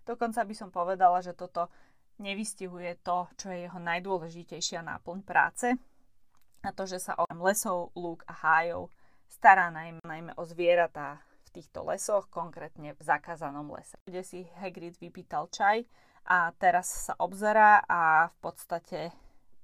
Dokonca 0.06 0.42
by 0.42 0.54
som 0.54 0.70
povedala, 0.74 1.22
že 1.22 1.34
toto 1.34 1.70
nevystihuje 2.18 3.02
to, 3.06 3.30
čo 3.38 3.50
je 3.50 3.66
jeho 3.66 3.78
najdôležitejšia 3.78 4.82
náplň 4.82 5.18
práce, 5.22 5.68
a 6.66 6.74
to, 6.74 6.82
že 6.82 6.98
sa 6.98 7.14
o 7.14 7.24
lesov, 7.46 7.94
lúk 7.94 8.26
a 8.26 8.34
hájov 8.34 8.90
stará 9.30 9.70
najmä, 9.70 10.02
najmä 10.02 10.32
o 10.34 10.42
zvieratá 10.42 11.22
v 11.46 11.62
týchto 11.62 11.86
lesoch, 11.86 12.26
konkrétne 12.26 12.94
v 12.94 13.00
zakázanom 13.02 13.70
lese. 13.70 13.94
Kde 14.02 14.22
si 14.26 14.50
Hagrid 14.58 14.98
vypýtal 14.98 15.46
čaj 15.50 15.86
a 16.26 16.50
teraz 16.58 17.10
sa 17.10 17.14
obzerá 17.22 17.86
a 17.86 18.30
v 18.34 18.36
podstate 18.42 19.14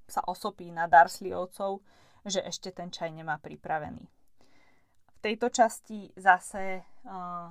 sa 0.07 0.23
osopí 0.23 0.71
na 0.71 0.87
Darsleyovcov, 0.87 1.83
že 2.23 2.39
ešte 2.39 2.71
ten 2.71 2.87
čaj 2.87 3.11
nemá 3.11 3.35
pripravený. 3.39 4.07
Tejto 5.23 5.47
časti 5.47 6.11
zase 6.19 6.83
uh, 7.07 7.47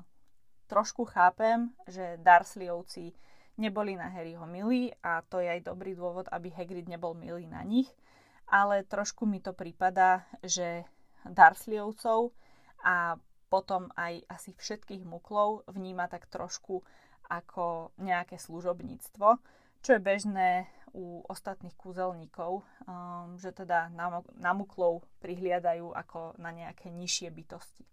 trošku 0.68 1.08
chápem, 1.08 1.72
že 1.88 2.20
Darsleyovci 2.20 3.16
neboli 3.56 3.96
na 3.96 4.12
Harryho 4.12 4.44
milí 4.44 4.92
a 5.00 5.24
to 5.24 5.40
je 5.40 5.48
aj 5.48 5.72
dobrý 5.72 5.96
dôvod, 5.96 6.28
aby 6.28 6.52
Hagrid 6.52 6.84
nebol 6.84 7.16
milý 7.16 7.48
na 7.48 7.64
nich, 7.64 7.88
ale 8.44 8.84
trošku 8.84 9.24
mi 9.24 9.40
to 9.40 9.56
prípada, 9.56 10.28
že 10.44 10.84
Darsleyovcov 11.24 12.36
a 12.84 13.16
potom 13.48 13.88
aj 13.96 14.20
asi 14.28 14.52
všetkých 14.52 15.08
muklov 15.08 15.64
vníma 15.72 16.12
tak 16.12 16.28
trošku 16.28 16.84
ako 17.32 17.96
nejaké 17.96 18.36
služobníctvo, 18.36 19.40
čo 19.80 19.90
je 19.96 20.00
bežné 20.00 20.68
u 20.92 21.24
ostatných 21.28 21.72
kúzelníkov, 21.76 22.60
um, 22.84 23.36
že 23.40 23.52
teda 23.52 23.88
na, 23.96 24.20
na 24.36 24.52
muklov 24.52 25.04
prihliadajú 25.24 25.92
ako 25.92 26.36
na 26.36 26.52
nejaké 26.52 26.92
nižšie 26.92 27.32
bytosti. 27.32 27.84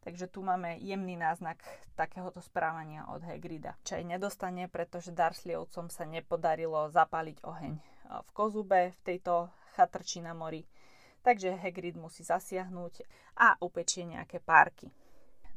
Takže 0.00 0.32
tu 0.32 0.40
máme 0.40 0.80
jemný 0.80 1.20
náznak 1.20 1.60
takéhoto 1.92 2.40
správania 2.40 3.04
od 3.12 3.20
Hagrida. 3.20 3.76
Čaj 3.84 4.08
nedostane, 4.08 4.64
pretože 4.72 5.12
Darsleyovcom 5.12 5.92
sa 5.92 6.08
nepodarilo 6.08 6.88
zapáliť 6.88 7.44
oheň 7.44 7.74
uh, 7.76 8.24
v 8.24 8.30
Kozube, 8.32 8.80
v 8.96 9.00
tejto 9.04 9.52
chatrči 9.76 10.24
na 10.24 10.32
mori. 10.32 10.64
Takže 11.20 11.60
Hagrid 11.60 11.98
musí 11.98 12.24
zasiahnuť 12.24 13.04
a 13.36 13.60
upečie 13.60 14.08
nejaké 14.08 14.40
párky. 14.40 14.88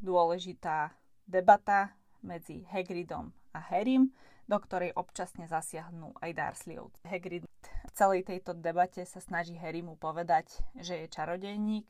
Dôležitá 0.01 0.91
debata 1.23 1.95
medzi 2.25 2.65
Hagridom 2.67 3.31
a 3.53 3.59
Harrym, 3.61 4.11
do 4.51 4.59
ktorej 4.59 4.91
občasne 4.99 5.47
zasiahnú 5.47 6.11
aj 6.19 6.35
Dursleyov. 6.35 6.91
Hagrid 7.07 7.47
v 7.87 7.91
celej 7.95 8.27
tejto 8.27 8.51
debate 8.51 9.07
sa 9.07 9.23
snaží 9.23 9.55
Harrymu 9.55 9.95
povedať, 9.95 10.59
že 10.75 10.99
je 10.99 11.07
čarodejník 11.07 11.87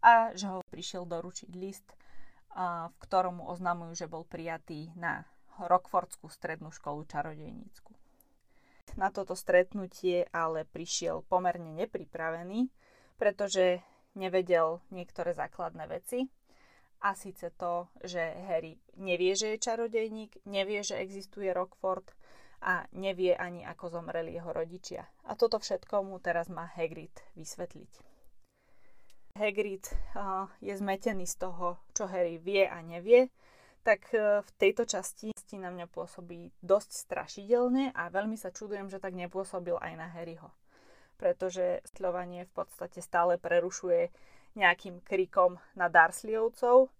a 0.00 0.32
že 0.32 0.48
ho 0.48 0.64
prišiel 0.72 1.04
doručiť 1.04 1.52
list, 1.52 1.84
v 2.56 2.96
ktorom 3.04 3.44
mu 3.44 3.52
oznamujú, 3.52 3.92
že 3.92 4.06
bol 4.08 4.24
prijatý 4.24 4.88
na 4.96 5.28
Rockfordskú 5.60 6.32
strednú 6.32 6.72
školu 6.72 7.04
čarodejnícku. 7.04 7.92
Na 8.96 9.12
toto 9.12 9.36
stretnutie 9.36 10.24
ale 10.32 10.64
prišiel 10.64 11.28
pomerne 11.28 11.76
nepripravený, 11.76 12.72
pretože 13.20 13.84
nevedel 14.16 14.80
niektoré 14.88 15.36
základné 15.36 15.84
veci 15.92 16.24
a 17.02 17.14
síce 17.14 17.50
to, 17.54 17.86
že 18.02 18.20
Harry 18.50 18.78
nevie, 18.98 19.38
že 19.38 19.54
je 19.54 19.62
čarodejník, 19.62 20.42
nevie, 20.50 20.82
že 20.82 20.98
existuje 20.98 21.50
Rockford 21.54 22.10
a 22.58 22.86
nevie 22.90 23.38
ani, 23.38 23.62
ako 23.62 24.02
zomreli 24.02 24.34
jeho 24.34 24.50
rodičia. 24.50 25.06
A 25.30 25.38
toto 25.38 25.62
všetko 25.62 26.02
mu 26.02 26.18
teraz 26.18 26.50
má 26.50 26.66
Hagrid 26.66 27.14
vysvetliť. 27.38 27.92
Hagrid 29.38 29.86
uh, 30.18 30.50
je 30.58 30.74
zmetený 30.74 31.30
z 31.30 31.38
toho, 31.38 31.78
čo 31.94 32.10
Harry 32.10 32.42
vie 32.42 32.66
a 32.66 32.82
nevie, 32.82 33.30
tak 33.86 34.10
uh, 34.10 34.42
v 34.42 34.50
tejto 34.58 34.82
časti 34.82 35.30
na 35.54 35.70
mňa 35.70 35.86
pôsobí 35.86 36.50
dosť 36.58 36.90
strašidelne 37.08 37.94
a 37.94 38.10
veľmi 38.10 38.34
sa 38.34 38.50
čudujem, 38.50 38.90
že 38.90 38.98
tak 38.98 39.14
nepôsobil 39.14 39.78
aj 39.78 39.92
na 39.94 40.10
Harryho. 40.10 40.50
Pretože 41.14 41.82
stľovanie 41.86 42.50
v 42.50 42.52
podstate 42.52 42.98
stále 42.98 43.38
prerušuje 43.38 44.10
nejakým 44.58 44.98
krikom 45.06 45.62
na 45.78 45.86
Darsleyovcov 45.86 46.90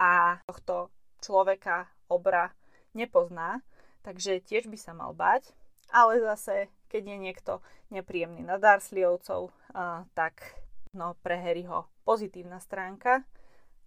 a 0.00 0.40
tohto 0.48 0.88
človeka 1.20 1.92
obra 2.08 2.56
nepozná, 2.96 3.60
takže 4.00 4.40
tiež 4.40 4.72
by 4.72 4.78
sa 4.80 4.96
mal 4.96 5.12
bať, 5.12 5.52
ale 5.92 6.24
zase, 6.24 6.72
keď 6.88 7.02
je 7.04 7.18
niekto 7.20 7.52
nepríjemný 7.92 8.40
na 8.40 8.56
Darsleyovcov, 8.56 9.52
uh, 9.52 10.08
tak 10.16 10.56
no, 10.96 11.12
pre 11.20 11.36
Harryho 11.36 11.84
pozitívna 12.08 12.60
stránka 12.60 13.20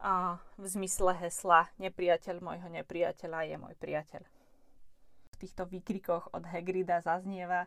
uh, 0.02 0.38
v 0.62 0.66
zmysle 0.66 1.18
hesla 1.18 1.70
nepriateľ 1.82 2.38
môjho 2.42 2.70
nepriateľa 2.70 3.40
je 3.50 3.56
môj 3.58 3.76
priateľ. 3.82 4.22
V 5.32 5.36
týchto 5.42 5.66
výkrikoch 5.66 6.30
od 6.38 6.46
Hagrida 6.46 7.02
zaznieva, 7.02 7.66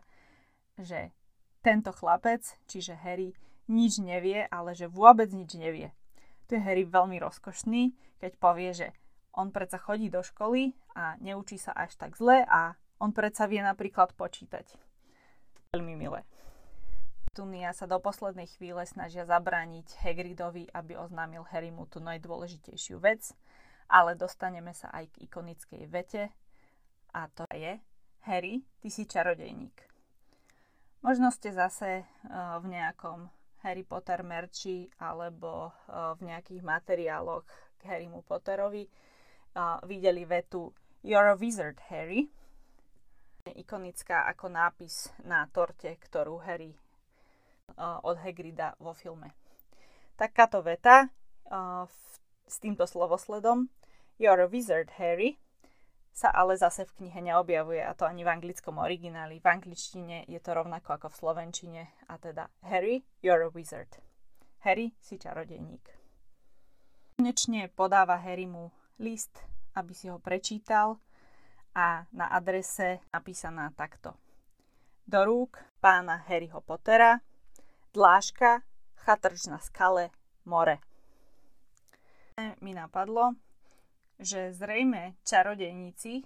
že 0.79 1.11
tento 1.59 1.91
chlapec, 1.91 2.45
čiže 2.69 2.95
Harry, 3.03 3.35
nič 3.67 4.01
nevie, 4.01 4.45
ale 4.49 4.77
že 4.77 4.89
vôbec 4.89 5.29
nič 5.33 5.57
nevie. 5.57 5.93
Tu 6.45 6.57
je 6.57 6.61
Harry 6.61 6.85
veľmi 6.85 7.17
rozkošný, 7.17 7.93
keď 8.21 8.31
povie, 8.37 8.69
že 8.73 8.87
on 9.35 9.51
predsa 9.51 9.81
chodí 9.81 10.07
do 10.07 10.21
školy 10.21 10.77
a 10.95 11.17
neučí 11.19 11.59
sa 11.59 11.75
až 11.75 11.97
tak 11.97 12.15
zle 12.15 12.45
a 12.45 12.77
on 13.01 13.11
predsa 13.11 13.49
vie 13.49 13.59
napríklad 13.59 14.15
počítať. 14.15 14.77
Veľmi 15.75 15.93
milé. 15.99 16.23
Tunia 17.35 17.75
sa 17.75 17.83
do 17.83 17.99
poslednej 17.99 18.47
chvíle 18.47 18.87
snažia 18.87 19.27
zabrániť 19.27 19.99
Hagridovi, 19.99 20.71
aby 20.71 20.95
oznámil 20.95 21.43
Harrymu 21.43 21.83
tú 21.91 21.99
najdôležitejšiu 21.99 22.95
vec, 23.03 23.35
ale 23.91 24.15
dostaneme 24.15 24.71
sa 24.71 24.87
aj 24.95 25.11
k 25.11 25.27
ikonickej 25.27 25.83
vete 25.91 26.31
a 27.11 27.27
to 27.27 27.43
je 27.51 27.75
Harry, 28.23 28.63
ty 28.79 28.87
si 28.87 29.03
čarodejník. 29.03 29.75
Možno 31.03 31.27
ste 31.27 31.51
zase 31.51 32.07
uh, 32.07 32.57
v 32.63 32.71
nejakom 32.71 33.27
Harry 33.65 33.81
Potter 33.81 34.21
merči 34.21 34.85
alebo 35.01 35.73
uh, 35.89 36.13
v 36.21 36.29
nejakých 36.29 36.61
materiáloch 36.61 37.49
k 37.81 37.89
Harrymu 37.89 38.21
Potterovi 38.21 38.85
uh, 38.85 39.81
videli 39.89 40.21
vetu 40.21 40.69
You're 41.01 41.33
a 41.33 41.37
wizard, 41.37 41.81
Harry. 41.89 42.29
Ikonická 43.45 44.25
ako 44.29 44.49
nápis 44.49 45.09
na 45.21 45.45
torte, 45.53 45.97
ktorú 46.01 46.41
Harry 46.45 46.73
uh, 47.77 48.01
od 48.05 48.21
Hagrida 48.21 48.73
vo 48.81 48.93
filme. 48.93 49.33
Takáto 50.17 50.63
veta 50.63 51.11
s 52.49 52.55
týmto 52.57 52.89
slovosledom 52.89 53.69
You're 54.17 54.45
a 54.45 54.49
wizard, 54.49 54.89
Harry 54.97 55.37
sa 56.15 56.31
ale 56.31 56.55
zase 56.55 56.87
v 56.87 56.95
knihe 57.03 57.19
neobjavuje 57.19 57.83
a 57.83 57.91
to 57.91 58.07
ani 58.07 58.23
v 58.23 58.31
anglickom 58.31 58.79
origináli. 58.79 59.43
V 59.43 59.47
angličtine 59.51 60.23
je 60.31 60.39
to 60.39 60.55
rovnako 60.55 60.95
ako 60.95 61.11
v 61.11 61.19
slovenčine 61.19 61.81
a 62.07 62.15
teda 62.15 62.47
Harry, 62.63 63.03
you're 63.19 63.43
a 63.43 63.51
wizard. 63.51 63.91
Harry, 64.63 64.95
si 65.03 65.19
čarodejník. 65.19 65.83
Konečne 67.19 67.67
podáva 67.67 68.15
Harrymu 68.15 68.71
list, 69.03 69.43
aby 69.75 69.91
si 69.91 70.07
ho 70.07 70.15
prečítal 70.23 71.03
a 71.75 72.07
na 72.15 72.31
adrese 72.31 73.03
napísaná 73.11 73.75
takto. 73.75 74.15
Do 75.03 75.27
rúk 75.27 75.59
pána 75.83 76.23
Harryho 76.31 76.63
Pottera, 76.63 77.19
dláška, 77.91 78.63
chatrč 79.03 79.51
na 79.51 79.59
skale, 79.59 80.15
more. 80.47 80.79
Mi 82.63 82.71
napadlo, 82.71 83.35
že 84.19 84.55
zrejme 84.55 85.19
čarodejníci 85.27 86.23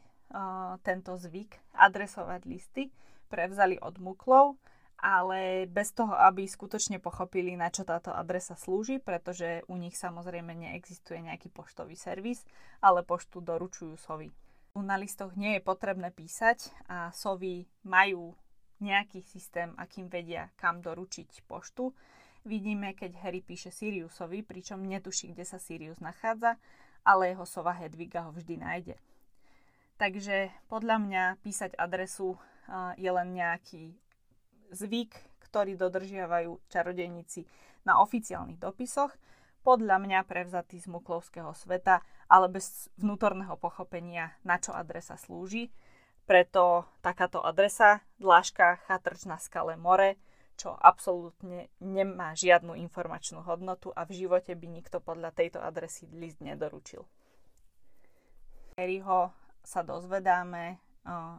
tento 0.86 1.12
zvyk 1.18 1.58
adresovať 1.74 2.42
listy 2.46 2.94
prevzali 3.30 3.82
od 3.82 3.98
muklov, 3.98 4.58
ale 5.00 5.64
bez 5.66 5.96
toho, 5.96 6.12
aby 6.12 6.44
skutočne 6.44 7.00
pochopili, 7.00 7.56
na 7.56 7.72
čo 7.72 7.88
táto 7.88 8.12
adresa 8.12 8.54
slúži, 8.60 9.00
pretože 9.00 9.64
u 9.72 9.80
nich 9.80 9.96
samozrejme 9.96 10.52
neexistuje 10.54 11.24
nejaký 11.24 11.50
poštový 11.50 11.96
servis, 11.96 12.44
ale 12.84 13.02
poštu 13.02 13.40
doručujú 13.40 13.96
sovy. 13.96 14.30
Na 14.76 15.00
listoch 15.00 15.34
nie 15.40 15.58
je 15.58 15.66
potrebné 15.66 16.12
písať 16.14 16.72
a 16.92 17.10
sovy 17.16 17.66
majú 17.88 18.36
nejaký 18.80 19.24
systém, 19.24 19.72
akým 19.76 20.08
vedia, 20.08 20.52
kam 20.56 20.80
doručiť 20.84 21.48
poštu. 21.48 21.92
Vidíme, 22.48 22.96
keď 22.96 23.20
Harry 23.24 23.44
píše 23.44 23.72
Siriusovi, 23.76 24.44
pričom 24.44 24.80
netuší, 24.84 25.36
kde 25.36 25.44
sa 25.44 25.60
Sirius 25.60 26.00
nachádza 26.00 26.56
ale 27.10 27.34
jeho 27.34 27.42
sova 27.50 27.74
Hedviga 27.74 28.30
ho 28.30 28.30
vždy 28.30 28.62
nájde. 28.62 28.96
Takže 29.98 30.54
podľa 30.70 31.02
mňa 31.02 31.24
písať 31.42 31.74
adresu 31.74 32.38
je 33.02 33.10
len 33.10 33.34
nejaký 33.34 33.98
zvyk, 34.70 35.18
ktorý 35.50 35.74
dodržiavajú 35.74 36.62
čarodejníci 36.70 37.50
na 37.82 37.98
oficiálnych 38.06 38.62
dopisoch, 38.62 39.10
podľa 39.66 39.98
mňa 39.98 40.30
prevzatý 40.30 40.78
z 40.78 40.88
muklovského 40.88 41.52
sveta, 41.58 42.06
ale 42.30 42.48
bez 42.48 42.88
vnútorného 43.02 43.58
pochopenia, 43.58 44.38
na 44.46 44.62
čo 44.62 44.72
adresa 44.72 45.18
slúži. 45.18 45.74
Preto 46.30 46.86
takáto 47.02 47.42
adresa, 47.42 48.06
dláška, 48.22 48.86
chatrč 48.86 49.26
na 49.26 49.42
skale 49.42 49.74
more, 49.74 50.16
čo 50.60 50.76
absolútne 50.76 51.72
nemá 51.80 52.36
žiadnu 52.36 52.76
informačnú 52.76 53.48
hodnotu 53.48 53.96
a 53.96 54.04
v 54.04 54.28
živote 54.28 54.52
by 54.60 54.68
nikto 54.68 55.00
podľa 55.00 55.32
tejto 55.32 55.64
adresy 55.64 56.12
list 56.12 56.44
nedoručil. 56.44 57.08
Harryho 58.76 59.32
sa 59.64 59.80
dozvedáme, 59.88 60.84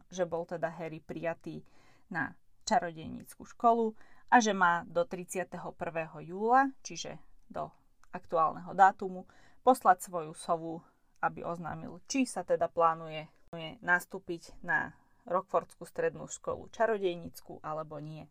že 0.09 0.25
bol 0.25 0.49
teda 0.49 0.73
Harry 0.73 1.05
prijatý 1.05 1.61
na 2.09 2.33
čarodejnícku 2.65 3.45
školu 3.45 3.93
a 4.33 4.41
že 4.41 4.57
má 4.57 4.89
do 4.89 5.05
31. 5.05 5.53
júla, 6.25 6.73
čiže 6.81 7.21
do 7.53 7.69
aktuálneho 8.17 8.73
dátumu, 8.73 9.29
poslať 9.61 10.09
svoju 10.09 10.33
sovu, 10.33 10.81
aby 11.21 11.45
oznámil, 11.45 12.01
či 12.09 12.25
sa 12.25 12.41
teda 12.41 12.73
plánuje 12.73 13.29
nastúpiť 13.85 14.65
na 14.65 14.97
Rockfordskú 15.29 15.85
strednú 15.85 16.25
školu 16.25 16.73
čarodejnícku 16.73 17.61
alebo 17.61 18.01
nie. 18.01 18.25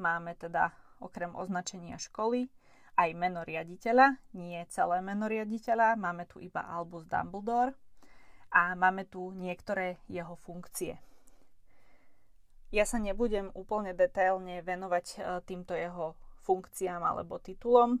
Máme 0.00 0.32
teda 0.40 0.72
okrem 1.04 1.36
označenia 1.36 2.00
školy 2.00 2.48
aj 2.96 3.10
meno 3.12 3.44
riaditeľa, 3.44 4.16
nie 4.32 4.64
celé 4.72 5.04
meno 5.04 5.28
riaditeľa, 5.28 6.00
máme 6.00 6.24
tu 6.24 6.40
iba 6.40 6.64
Albus 6.64 7.04
Dumbledore 7.04 7.76
a 8.54 8.72
máme 8.72 9.04
tu 9.04 9.34
niektoré 9.34 10.00
jeho 10.08 10.38
funkcie. 10.40 10.96
Ja 12.72 12.88
sa 12.88 12.96
nebudem 12.96 13.52
úplne 13.52 13.92
detailne 13.92 14.62
venovať 14.62 15.06
e, 15.14 15.16
týmto 15.46 15.76
jeho 15.76 16.16
funkciám 16.42 17.02
alebo 17.02 17.38
titulom, 17.42 18.00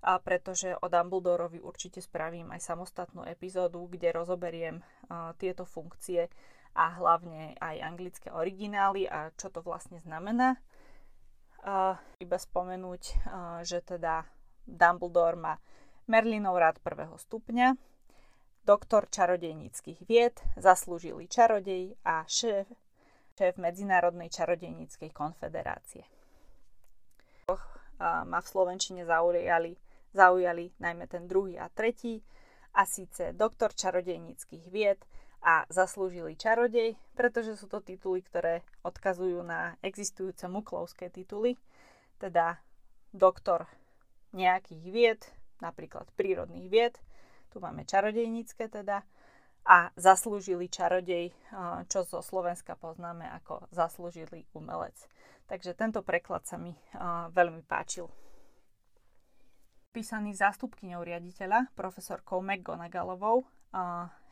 a 0.00 0.16
pretože 0.18 0.72
o 0.80 0.88
Dumbledorovi 0.88 1.60
určite 1.60 2.00
spravím 2.00 2.50
aj 2.56 2.64
samostatnú 2.64 3.28
epizódu, 3.28 3.84
kde 3.84 4.16
rozoberiem 4.16 4.80
uh, 4.80 5.36
tieto 5.36 5.68
funkcie 5.68 6.32
a 6.74 6.96
hlavne 6.98 7.58
aj 7.58 7.76
anglické 7.82 8.28
originály 8.30 9.06
a 9.10 9.34
čo 9.34 9.50
to 9.50 9.60
vlastne 9.60 9.98
znamená. 10.00 10.58
Uh, 11.60 11.92
iba 12.16 12.40
spomenúť, 12.40 13.02
uh, 13.04 13.14
že 13.60 13.84
teda 13.84 14.24
Dumbledore 14.64 15.36
má 15.36 15.54
Merlinov 16.08 16.56
rád 16.56 16.80
prvého 16.80 17.20
stupňa, 17.20 17.76
doktor 18.64 19.12
čarodejníckých 19.12 20.00
vied, 20.08 20.40
zaslúžilý 20.56 21.28
čarodej 21.28 22.00
a 22.00 22.24
šéf, 22.24 22.64
šéf 23.36 23.60
Medzinárodnej 23.60 24.32
čarodejníckej 24.32 25.12
konfederácie. 25.12 26.08
Uh, 27.50 27.60
ma 28.24 28.40
v 28.40 28.46
Slovenčine 28.48 29.04
zaujali 29.04 29.76
zaujali 30.10 30.74
najmä 30.82 31.06
ten 31.06 31.30
druhý 31.30 31.54
a 31.54 31.70
tretí, 31.70 32.18
a 32.74 32.86
síce 32.86 33.34
doktor 33.34 33.74
čarodejníckých 33.74 34.70
vied 34.70 35.02
a 35.40 35.64
zaslúžili 35.72 36.36
čarodej, 36.36 37.00
pretože 37.16 37.56
sú 37.56 37.66
to 37.68 37.80
tituly, 37.80 38.20
ktoré 38.20 38.60
odkazujú 38.84 39.40
na 39.40 39.80
existujúce 39.80 40.44
muklovské 40.48 41.08
tituly, 41.08 41.56
teda 42.20 42.60
doktor 43.10 43.64
nejakých 44.36 44.84
vied, 44.92 45.20
napríklad 45.64 46.06
prírodných 46.14 46.68
vied, 46.68 46.94
tu 47.50 47.58
máme 47.58 47.88
čarodejnícke 47.88 48.68
teda, 48.68 49.02
a 49.60 49.92
zaslúžili 49.92 50.72
čarodej, 50.72 51.36
čo 51.92 52.00
zo 52.08 52.24
Slovenska 52.24 52.80
poznáme 52.80 53.28
ako 53.40 53.68
zaslúžili 53.68 54.48
umelec. 54.56 54.96
Takže 55.52 55.76
tento 55.76 56.00
preklad 56.00 56.48
sa 56.48 56.56
mi 56.56 56.72
veľmi 57.32 57.60
páčil 57.68 58.08
písaný 59.92 60.32
zástupkyňou 60.32 61.04
riaditeľa, 61.04 61.68
profesorkou 61.76 62.40
McGonagallovou. 62.40 63.44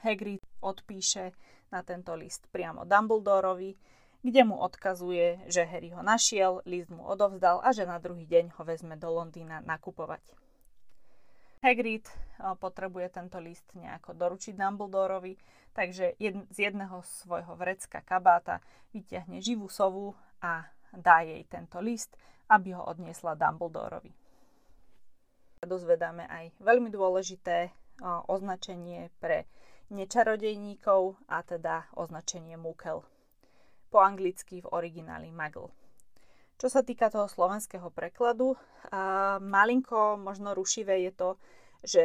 Hagrid 0.03 0.43
odpíše 0.61 1.31
na 1.71 1.83
tento 1.83 2.15
list 2.15 2.47
priamo 2.51 2.83
Dumbledorovi, 2.83 3.77
kde 4.23 4.43
mu 4.43 4.59
odkazuje, 4.59 5.47
že 5.47 5.63
Harry 5.63 5.95
ho 5.95 6.03
našiel, 6.03 6.63
list 6.67 6.91
mu 6.91 7.07
odovzdal 7.07 7.63
a 7.63 7.71
že 7.71 7.87
na 7.87 8.03
druhý 8.03 8.27
deň 8.27 8.59
ho 8.59 8.63
vezme 8.67 8.99
do 8.99 9.11
Londýna 9.15 9.63
nakupovať. 9.63 10.23
Hagrid 11.63 12.07
potrebuje 12.63 13.11
tento 13.11 13.39
list 13.43 13.67
nejako 13.75 14.15
doručiť 14.15 14.55
Dumbledorovi, 14.55 15.35
takže 15.75 16.15
jed, 16.19 16.47
z 16.51 16.71
jedného 16.71 17.03
svojho 17.03 17.55
vrecka 17.59 18.03
kabáta 18.03 18.63
vyťahne 18.95 19.43
živú 19.43 19.67
sovu 19.71 20.15
a 20.43 20.67
dá 20.95 21.23
jej 21.27 21.43
tento 21.47 21.83
list, 21.83 22.15
aby 22.51 22.75
ho 22.75 22.83
odniesla 22.87 23.35
Dumbledorovi 23.35 24.15
dozvedáme 25.59 26.29
aj 26.31 26.55
veľmi 26.63 26.87
dôležité 26.93 27.75
označenie 28.03 29.11
pre 29.19 29.49
nečarodejníkov 29.89 31.17
a 31.27 31.43
teda 31.43 31.89
označenie 31.97 32.61
Mukel. 32.61 33.03
Po 33.89 33.99
anglicky 34.05 34.61
v 34.61 34.69
origináli 34.69 35.33
Muggle. 35.33 35.73
Čo 36.59 36.69
sa 36.69 36.83
týka 36.83 37.09
toho 37.09 37.31
slovenského 37.31 37.89
prekladu, 37.95 38.59
malinko 39.41 40.19
možno 40.19 40.53
rušivé 40.59 41.07
je 41.07 41.13
to, 41.15 41.31
že, 41.87 42.05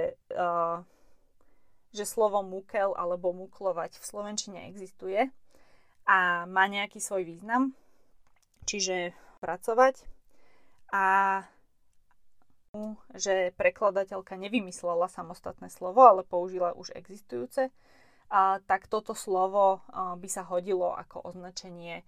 že 1.89 2.05
slovo 2.05 2.45
mukel 2.45 2.93
alebo 2.93 3.33
muklovať 3.33 3.97
v 3.97 4.05
slovenčine 4.05 4.69
existuje 4.69 5.25
a 6.05 6.45
má 6.45 6.69
nejaký 6.69 7.01
svoj 7.01 7.25
význam, 7.25 7.73
čiže 8.69 9.17
pracovať. 9.41 10.05
A 10.93 11.05
že 13.13 13.53
prekladateľka 13.53 14.33
nevymyslela 14.33 15.05
samostatné 15.05 15.69
slovo, 15.69 16.01
ale 16.01 16.25
použila 16.25 16.73
už 16.73 16.89
existujúce, 16.97 17.69
a 18.33 18.57
tak 18.65 18.89
toto 18.89 19.13
slovo 19.13 19.85
by 19.93 20.25
sa 20.25 20.41
hodilo 20.49 20.89
ako 20.97 21.21
označenie 21.21 22.01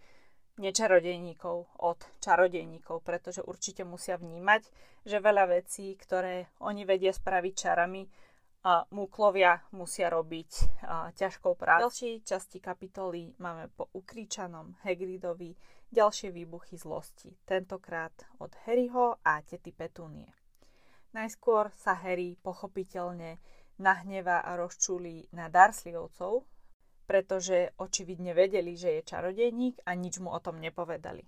nečarodejníkov 0.57 1.69
od 1.77 1.99
čarodejníkov, 2.17 3.05
pretože 3.05 3.45
určite 3.45 3.85
musia 3.85 4.17
vnímať, 4.17 4.65
že 5.05 5.21
veľa 5.21 5.53
vecí, 5.61 5.93
ktoré 5.93 6.49
oni 6.57 6.81
vedia 6.81 7.13
spraviť 7.13 7.53
čarami, 7.53 8.09
a 8.65 8.81
múklovia 8.89 9.61
musia 9.77 10.09
robiť 10.09 10.81
ťažkou 11.13 11.53
prácou. 11.53 11.85
Ďalšej 11.85 12.25
časti 12.25 12.57
kapitoly 12.57 13.37
máme 13.37 13.69
po 13.69 13.93
ukričanom 13.93 14.81
Hagridovi 14.81 15.53
ďalšie 15.93 16.33
výbuchy 16.33 16.73
zlosti, 16.73 17.29
tentokrát 17.45 18.17
od 18.41 18.49
Harryho 18.65 19.21
a 19.21 19.45
tety 19.45 19.69
Petúnie. 19.69 20.25
Najskôr 21.15 21.71
sa 21.71 21.95
Harry 21.95 22.35
pochopiteľne 22.43 23.39
nahnevá 23.79 24.43
a 24.43 24.59
rozčulí 24.59 25.31
na 25.31 25.47
Dursleyovcov, 25.47 26.43
pretože 27.07 27.71
očividne 27.79 28.35
vedeli, 28.35 28.75
že 28.75 28.99
je 28.99 29.07
čarodejník 29.15 29.79
a 29.87 29.95
nič 29.95 30.19
mu 30.19 30.35
o 30.35 30.39
tom 30.43 30.59
nepovedali. 30.59 31.23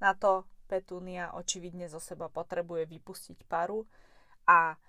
Na 0.00 0.16
to 0.16 0.48
Petúnia 0.64 1.36
očividne 1.36 1.92
zo 1.92 2.00
seba 2.00 2.32
potrebuje 2.32 2.88
vypustiť 2.88 3.44
paru 3.44 3.84
a 4.48 4.80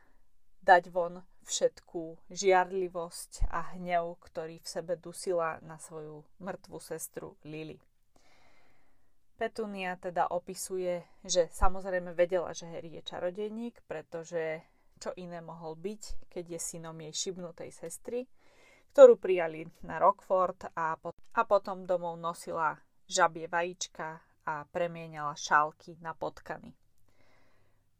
dať 0.64 0.84
von 0.88 1.20
všetkú 1.44 2.32
žiarlivosť 2.32 3.52
a 3.52 3.76
hnev, 3.76 4.16
ktorý 4.24 4.64
v 4.64 4.72
sebe 4.72 4.96
dusila 4.96 5.60
na 5.60 5.76
svoju 5.76 6.24
mŕtvu 6.40 6.80
sestru 6.80 7.36
Lily. 7.44 7.76
Petunia 9.34 9.98
teda 9.98 10.30
opisuje, 10.30 11.04
že 11.26 11.50
samozrejme 11.50 12.14
vedela, 12.14 12.54
že 12.54 12.70
Harry 12.70 13.02
je 13.02 13.04
čarodejník, 13.04 13.82
pretože 13.90 14.62
čo 15.02 15.12
iné 15.20 15.42
mohol 15.42 15.76
byť, 15.76 16.32
keď 16.32 16.46
je 16.56 16.60
synom 16.62 16.96
jej 16.96 17.12
šibnutej 17.12 17.74
sestry, 17.74 18.30
ktorú 18.94 19.18
prijali 19.18 19.66
na 19.84 19.98
Rockford 19.98 20.70
a, 20.78 20.96
pot- 20.96 21.18
a 21.34 21.42
potom 21.50 21.84
domov 21.84 22.16
nosila 22.22 22.78
žabie 23.10 23.50
vajíčka 23.50 24.22
a 24.46 24.64
premienala 24.70 25.34
šálky 25.34 25.98
na 26.00 26.14
potkany. 26.14 26.78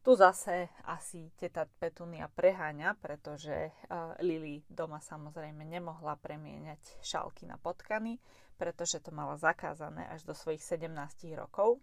Tu 0.04 0.20
zase 0.20 0.68
asi 0.84 1.32
teta 1.40 1.64
Petunia 1.80 2.28
preháňa, 2.28 3.00
pretože 3.00 3.72
uh, 3.72 4.12
Lily 4.20 4.60
doma 4.68 5.00
samozrejme 5.00 5.64
nemohla 5.64 6.20
premieňať 6.20 7.00
šálky 7.00 7.48
na 7.48 7.56
potkany, 7.56 8.20
pretože 8.60 9.00
to 9.00 9.16
mala 9.16 9.40
zakázané 9.40 10.04
až 10.12 10.28
do 10.28 10.36
svojich 10.36 10.60
17 10.60 10.92
rokov. 11.40 11.80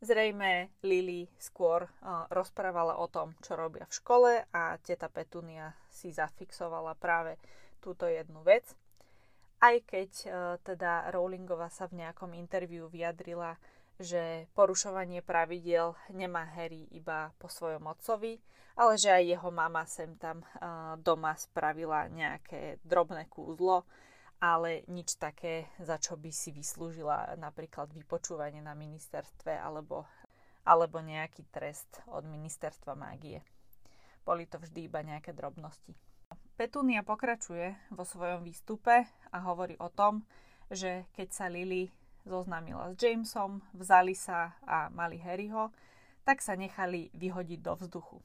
Zrejme 0.00 0.72
Lily 0.80 1.28
skôr 1.36 1.84
uh, 1.84 2.24
rozprávala 2.32 2.96
o 2.96 3.04
tom, 3.04 3.36
čo 3.44 3.52
robia 3.52 3.84
v 3.84 3.96
škole 4.00 4.32
a 4.56 4.80
teta 4.80 5.12
Petunia 5.12 5.76
si 5.92 6.16
zafixovala 6.16 6.96
práve 6.96 7.36
túto 7.84 8.08
jednu 8.08 8.40
vec. 8.48 8.64
Aj 9.60 9.76
keď 9.84 10.10
uh, 10.24 10.32
teda 10.64 11.12
Rowlingová 11.12 11.68
sa 11.68 11.84
v 11.84 12.00
nejakom 12.00 12.32
interviu 12.32 12.88
vyjadrila, 12.88 13.60
že 13.96 14.48
porušovanie 14.52 15.24
pravidiel 15.24 15.96
nemá 16.12 16.44
Harry 16.52 16.84
iba 16.92 17.32
po 17.40 17.48
svojom 17.48 17.88
otcovi, 17.88 18.36
ale 18.76 19.00
že 19.00 19.08
aj 19.08 19.24
jeho 19.24 19.50
mama 19.50 19.88
sem 19.88 20.12
tam 20.20 20.44
uh, 20.44 21.00
doma 21.00 21.32
spravila 21.32 22.12
nejaké 22.12 22.76
drobné 22.84 23.24
kúzlo, 23.32 23.88
ale 24.36 24.84
nič 24.92 25.16
také, 25.16 25.72
za 25.80 25.96
čo 25.96 26.20
by 26.20 26.28
si 26.28 26.52
vyslúžila 26.52 27.40
napríklad 27.40 27.88
vypočúvanie 27.96 28.60
na 28.60 28.76
ministerstve 28.76 29.56
alebo, 29.56 30.04
alebo 30.68 31.00
nejaký 31.00 31.48
trest 31.48 32.04
od 32.12 32.28
ministerstva 32.28 32.92
mágie. 32.92 33.40
Boli 34.28 34.44
to 34.44 34.60
vždy 34.60 34.92
iba 34.92 35.00
nejaké 35.00 35.32
drobnosti. 35.32 35.96
Petúnia 36.56 37.00
pokračuje 37.00 37.76
vo 37.92 38.04
svojom 38.04 38.44
výstupe 38.44 39.08
a 39.32 39.38
hovorí 39.44 39.76
o 39.80 39.88
tom, 39.88 40.24
že 40.68 41.08
keď 41.16 41.28
sa 41.32 41.46
Lily 41.48 41.88
zoznámila 42.26 42.92
s 42.92 43.00
Jamesom, 43.00 43.62
vzali 43.72 44.12
sa 44.12 44.58
a 44.66 44.90
mali 44.90 45.16
Harryho, 45.22 45.70
tak 46.26 46.42
sa 46.42 46.58
nechali 46.58 47.14
vyhodiť 47.14 47.60
do 47.62 47.72
vzduchu. 47.78 48.18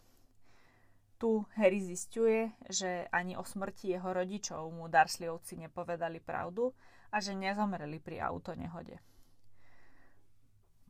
Tu 1.22 1.46
Harry 1.54 1.86
zistuje, 1.86 2.50
že 2.66 3.06
ani 3.14 3.38
o 3.38 3.46
smrti 3.46 3.94
jeho 3.94 4.10
rodičov 4.10 4.74
mu 4.74 4.90
Dursleyovci 4.90 5.54
nepovedali 5.62 6.18
pravdu 6.18 6.74
a 7.14 7.22
že 7.22 7.38
nezomreli 7.38 8.02
pri 8.02 8.26
autonehode. 8.26 8.98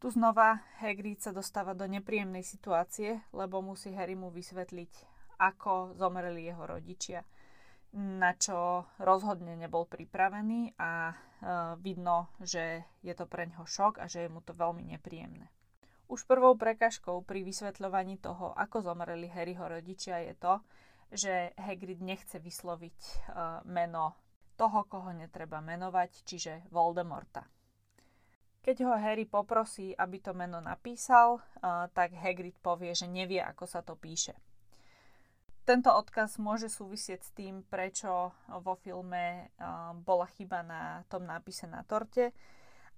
Tu 0.01 0.07
znova 0.09 0.63
Hagrid 0.81 1.21
sa 1.21 1.35
dostáva 1.35 1.75
do 1.75 1.85
nepríjemnej 1.85 2.41
situácie, 2.41 3.21
lebo 3.35 3.61
musí 3.61 3.93
Harry 3.93 4.15
mu 4.17 4.31
vysvetliť, 4.33 4.91
ako 5.37 5.99
zomreli 5.99 6.47
jeho 6.47 6.63
rodičia. 6.63 7.21
Na 7.97 8.31
čo 8.39 8.87
rozhodne 8.99 9.59
nebol 9.59 9.83
pripravený 9.83 10.79
a 10.79 11.15
vidno, 11.81 12.29
že 12.39 12.85
je 13.01 13.13
to 13.17 13.25
pre 13.25 13.49
neho 13.49 13.65
šok 13.65 13.97
a 13.97 14.05
že 14.05 14.25
je 14.25 14.29
mu 14.29 14.45
to 14.45 14.53
veľmi 14.53 14.85
nepríjemné. 14.93 15.49
Už 16.11 16.27
prvou 16.27 16.59
prekažkou 16.59 17.23
pri 17.23 17.41
vysvetľovaní 17.41 18.19
toho, 18.19 18.51
ako 18.53 18.83
zomreli 18.83 19.31
Harryho 19.31 19.63
rodičia, 19.63 20.19
je 20.27 20.35
to, 20.35 20.53
že 21.11 21.55
Hagrid 21.55 22.03
nechce 22.03 22.35
vysloviť 22.39 22.99
uh, 22.99 23.63
meno 23.63 24.15
toho, 24.59 24.83
koho 24.87 25.15
netreba 25.15 25.63
menovať, 25.63 26.23
čiže 26.27 26.53
Voldemorta. 26.67 27.47
Keď 28.61 28.75
ho 28.85 28.93
Harry 28.93 29.25
poprosí, 29.25 29.95
aby 29.95 30.19
to 30.19 30.35
meno 30.35 30.59
napísal, 30.59 31.39
uh, 31.39 31.87
tak 31.95 32.11
Hagrid 32.13 32.59
povie, 32.59 32.91
že 32.93 33.07
nevie, 33.07 33.39
ako 33.39 33.65
sa 33.65 33.79
to 33.81 33.95
píše. 33.95 34.35
Tento 35.71 35.87
odkaz 35.87 36.35
môže 36.35 36.67
súvisieť 36.67 37.23
s 37.23 37.31
tým, 37.31 37.63
prečo 37.63 38.35
vo 38.59 38.75
filme 38.75 39.47
uh, 39.55 39.95
bola 39.95 40.27
chyba 40.27 40.67
na 40.67 41.07
tom 41.07 41.23
nápise 41.23 41.63
na 41.63 41.87
torte, 41.87 42.35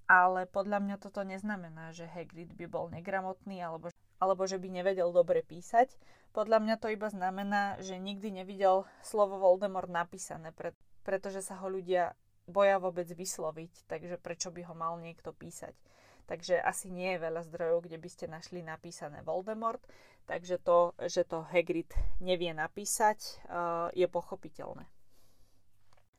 ale 0.09 0.49
podľa 0.49 0.81
mňa 0.81 0.97
toto 0.97 1.21
neznamená, 1.21 1.93
že 1.93 2.09
Hagrid 2.09 2.49
by 2.57 2.65
bol 2.65 2.89
negramotný 2.89 3.62
alebo, 3.62 3.93
alebo 4.17 4.49
že 4.49 4.57
by 4.57 4.73
nevedel 4.73 5.13
dobre 5.13 5.45
písať. 5.45 5.93
Podľa 6.33 6.65
mňa 6.65 6.75
to 6.81 6.89
iba 6.89 7.13
znamená, 7.13 7.77
že 7.77 8.01
nikdy 8.01 8.41
nevidel 8.41 8.89
slovo 9.05 9.38
Voldemort 9.38 9.93
napísané, 9.93 10.49
pre, 10.49 10.73
pretože 11.05 11.45
sa 11.45 11.62
ho 11.62 11.69
ľudia 11.69 12.17
boja 12.49 12.81
vôbec 12.81 13.05
vysloviť, 13.05 13.86
takže 13.86 14.17
prečo 14.17 14.49
by 14.49 14.65
ho 14.65 14.73
mal 14.73 14.97
niekto 14.97 15.29
písať. 15.29 15.77
Takže 16.23 16.55
asi 16.62 16.88
nie 16.88 17.15
je 17.15 17.23
veľa 17.23 17.43
zdrojov, 17.51 17.83
kde 17.83 17.99
by 17.99 18.09
ste 18.09 18.25
našli 18.31 18.63
napísané 18.63 19.19
Voldemort, 19.27 19.83
takže 20.23 20.55
to, 20.55 20.95
že 21.03 21.27
to 21.27 21.43
Hagrid 21.43 21.91
nevie 22.23 22.55
napísať, 22.55 23.43
je 23.91 24.07
pochopiteľné. 24.07 24.88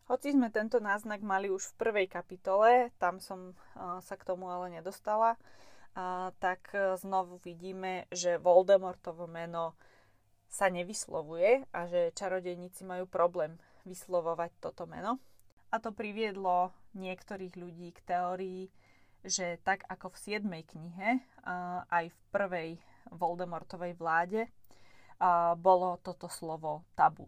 Hoci 0.05 0.37
sme 0.37 0.53
tento 0.53 0.85
náznak 0.85 1.25
mali 1.25 1.49
už 1.49 1.73
v 1.73 1.79
prvej 1.81 2.07
kapitole, 2.13 2.93
tam 3.01 3.25
som 3.25 3.57
uh, 3.57 4.05
sa 4.05 4.21
k 4.21 4.29
tomu 4.29 4.53
ale 4.53 4.69
nedostala, 4.69 5.41
uh, 5.41 6.29
tak 6.37 6.69
znovu 7.01 7.41
vidíme, 7.41 8.05
že 8.13 8.37
Voldemortovo 8.37 9.25
meno 9.25 9.73
sa 10.53 10.69
nevyslovuje 10.69 11.65
a 11.73 11.89
že 11.89 12.13
čarodejníci 12.13 12.85
majú 12.85 13.09
problém 13.09 13.57
vyslovovať 13.89 14.53
toto 14.61 14.85
meno. 14.85 15.17
A 15.73 15.81
to 15.81 15.91
priviedlo 15.91 16.71
niektorých 16.95 17.57
ľudí 17.59 17.91
k 17.97 18.05
teórii, 18.05 18.69
že 19.25 19.57
tak 19.65 19.89
ako 19.89 20.13
v 20.13 20.39
7. 20.39 20.45
knihe, 20.45 21.25
aj 21.89 22.05
v 22.13 22.19
prvej 22.29 22.71
Voldemortovej 23.09 23.97
vláde, 23.97 24.53
bolo 25.57 25.97
toto 26.05 26.29
slovo 26.29 26.85
tabu. 26.93 27.25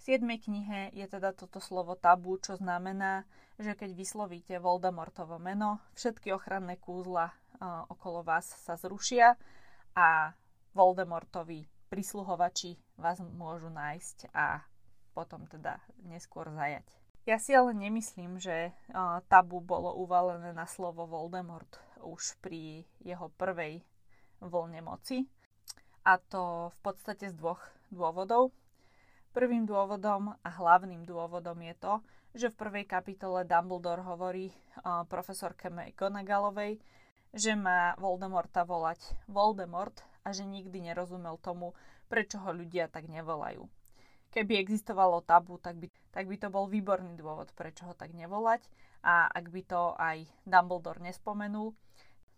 V 0.00 0.16
7. 0.16 0.24
knihe 0.24 0.96
je 0.96 1.04
teda 1.04 1.36
toto 1.36 1.60
slovo 1.60 1.92
tabu, 1.92 2.40
čo 2.40 2.56
znamená, 2.56 3.28
že 3.60 3.76
keď 3.76 3.92
vyslovíte 3.92 4.56
Voldemortovo 4.56 5.36
meno, 5.36 5.84
všetky 5.92 6.32
ochranné 6.32 6.80
kúzla 6.80 7.28
okolo 7.92 8.24
vás 8.24 8.48
sa 8.64 8.80
zrušia 8.80 9.36
a 9.92 10.32
Voldemortovi 10.72 11.68
prisluhovači 11.92 12.80
vás 12.96 13.20
môžu 13.20 13.68
nájsť 13.68 14.32
a 14.32 14.64
potom 15.12 15.44
teda 15.44 15.76
neskôr 16.08 16.48
zajať. 16.48 16.86
Ja 17.28 17.36
si 17.36 17.52
ale 17.52 17.76
nemyslím, 17.76 18.40
že 18.40 18.72
tabu 19.28 19.60
bolo 19.60 19.92
uvalené 20.00 20.56
na 20.56 20.64
slovo 20.64 21.04
Voldemort 21.04 21.68
už 22.00 22.40
pri 22.40 22.88
jeho 23.04 23.28
prvej 23.36 23.84
vlne 24.40 24.80
moci. 24.80 25.28
A 26.00 26.16
to 26.16 26.72
v 26.72 26.78
podstate 26.80 27.28
z 27.28 27.36
dvoch 27.36 27.60
dôvodov. 27.92 28.56
Prvým 29.36 29.68
dôvodom 29.68 30.32
a 30.32 30.48
hlavným 30.48 31.04
dôvodom 31.04 31.60
je 31.60 31.74
to, 31.76 31.94
že 32.34 32.50
v 32.50 32.58
prvej 32.66 32.84
kapitole 32.88 33.44
Dumbledore 33.44 34.02
hovorí 34.02 34.50
profesorke 35.06 35.68
McGonagallovej, 35.70 36.80
že 37.30 37.52
má 37.54 37.94
Voldemorta 38.00 38.66
volať 38.66 38.98
Voldemort 39.30 39.94
a 40.26 40.34
že 40.34 40.48
nikdy 40.48 40.82
nerozumel 40.82 41.38
tomu, 41.38 41.76
prečo 42.10 42.42
ho 42.42 42.50
ľudia 42.50 42.90
tak 42.90 43.06
nevolajú. 43.06 43.70
Keby 44.30 44.62
existovalo 44.62 45.26
tabu, 45.26 45.58
tak 45.58 45.74
by, 45.74 45.90
tak 46.14 46.30
by 46.30 46.36
to 46.38 46.48
bol 46.54 46.70
výborný 46.70 47.18
dôvod, 47.18 47.50
prečo 47.58 47.90
ho 47.90 47.94
tak 47.98 48.14
nevolať 48.14 48.62
a 49.02 49.26
ak 49.26 49.50
by 49.50 49.62
to 49.66 49.98
aj 49.98 50.22
Dumbledore 50.46 51.02
nespomenul, 51.02 51.74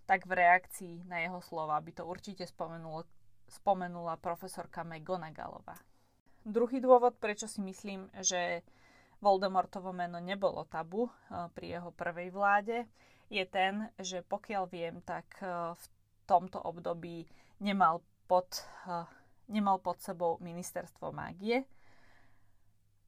tak 0.08 0.24
v 0.24 0.40
reakcii 0.40 1.04
na 1.04 1.20
jeho 1.20 1.44
slova 1.44 1.76
by 1.84 1.92
to 1.92 2.08
určite 2.08 2.48
spomenul, 2.48 3.04
spomenula 3.44 4.16
profesorka 4.18 4.82
McGonagallová. 4.88 5.76
Druhý 6.42 6.80
dôvod, 6.80 7.20
prečo 7.20 7.46
si 7.46 7.62
myslím, 7.62 8.10
že 8.18 8.64
Voldemortovo 9.22 9.94
meno 9.94 10.18
nebolo 10.18 10.66
tabu 10.66 11.06
eh, 11.06 11.46
pri 11.54 11.78
jeho 11.78 11.90
prvej 11.94 12.34
vláde, 12.34 12.88
je 13.30 13.44
ten, 13.46 13.88
že 13.96 14.26
pokiaľ 14.26 14.64
viem, 14.66 14.98
tak 15.06 15.28
eh, 15.44 15.76
v 15.76 15.84
tomto 16.26 16.58
období 16.58 17.28
nemal 17.62 18.02
pod, 18.26 18.48
eh, 18.88 19.06
nemal 19.52 19.78
pod 19.78 20.02
sebou 20.02 20.42
ministerstvo 20.42 21.14
mágie 21.14 21.62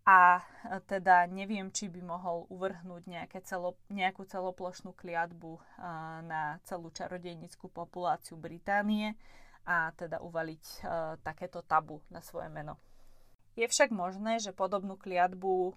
a 0.05 0.45
teda 0.85 1.25
neviem, 1.33 1.73
či 1.73 1.89
by 1.89 2.05
mohol 2.05 2.45
uvrhnúť 2.53 3.09
nejaké 3.09 3.41
celo, 3.41 3.81
nejakú 3.89 4.29
celoplošnú 4.29 4.93
kliatbu 4.93 5.57
na 6.29 6.61
celú 6.69 6.93
čarodejnickú 6.93 7.73
populáciu 7.73 8.37
Británie 8.37 9.17
a 9.65 9.97
teda 9.97 10.21
uvaliť 10.21 10.85
takéto 11.25 11.65
tabu 11.65 12.05
na 12.13 12.21
svoje 12.21 12.53
meno. 12.53 12.77
Je 13.57 13.65
však 13.65 13.95
možné, 13.97 14.45
že 14.45 14.53
podobnú 14.53 15.01
kliatbu 15.01 15.73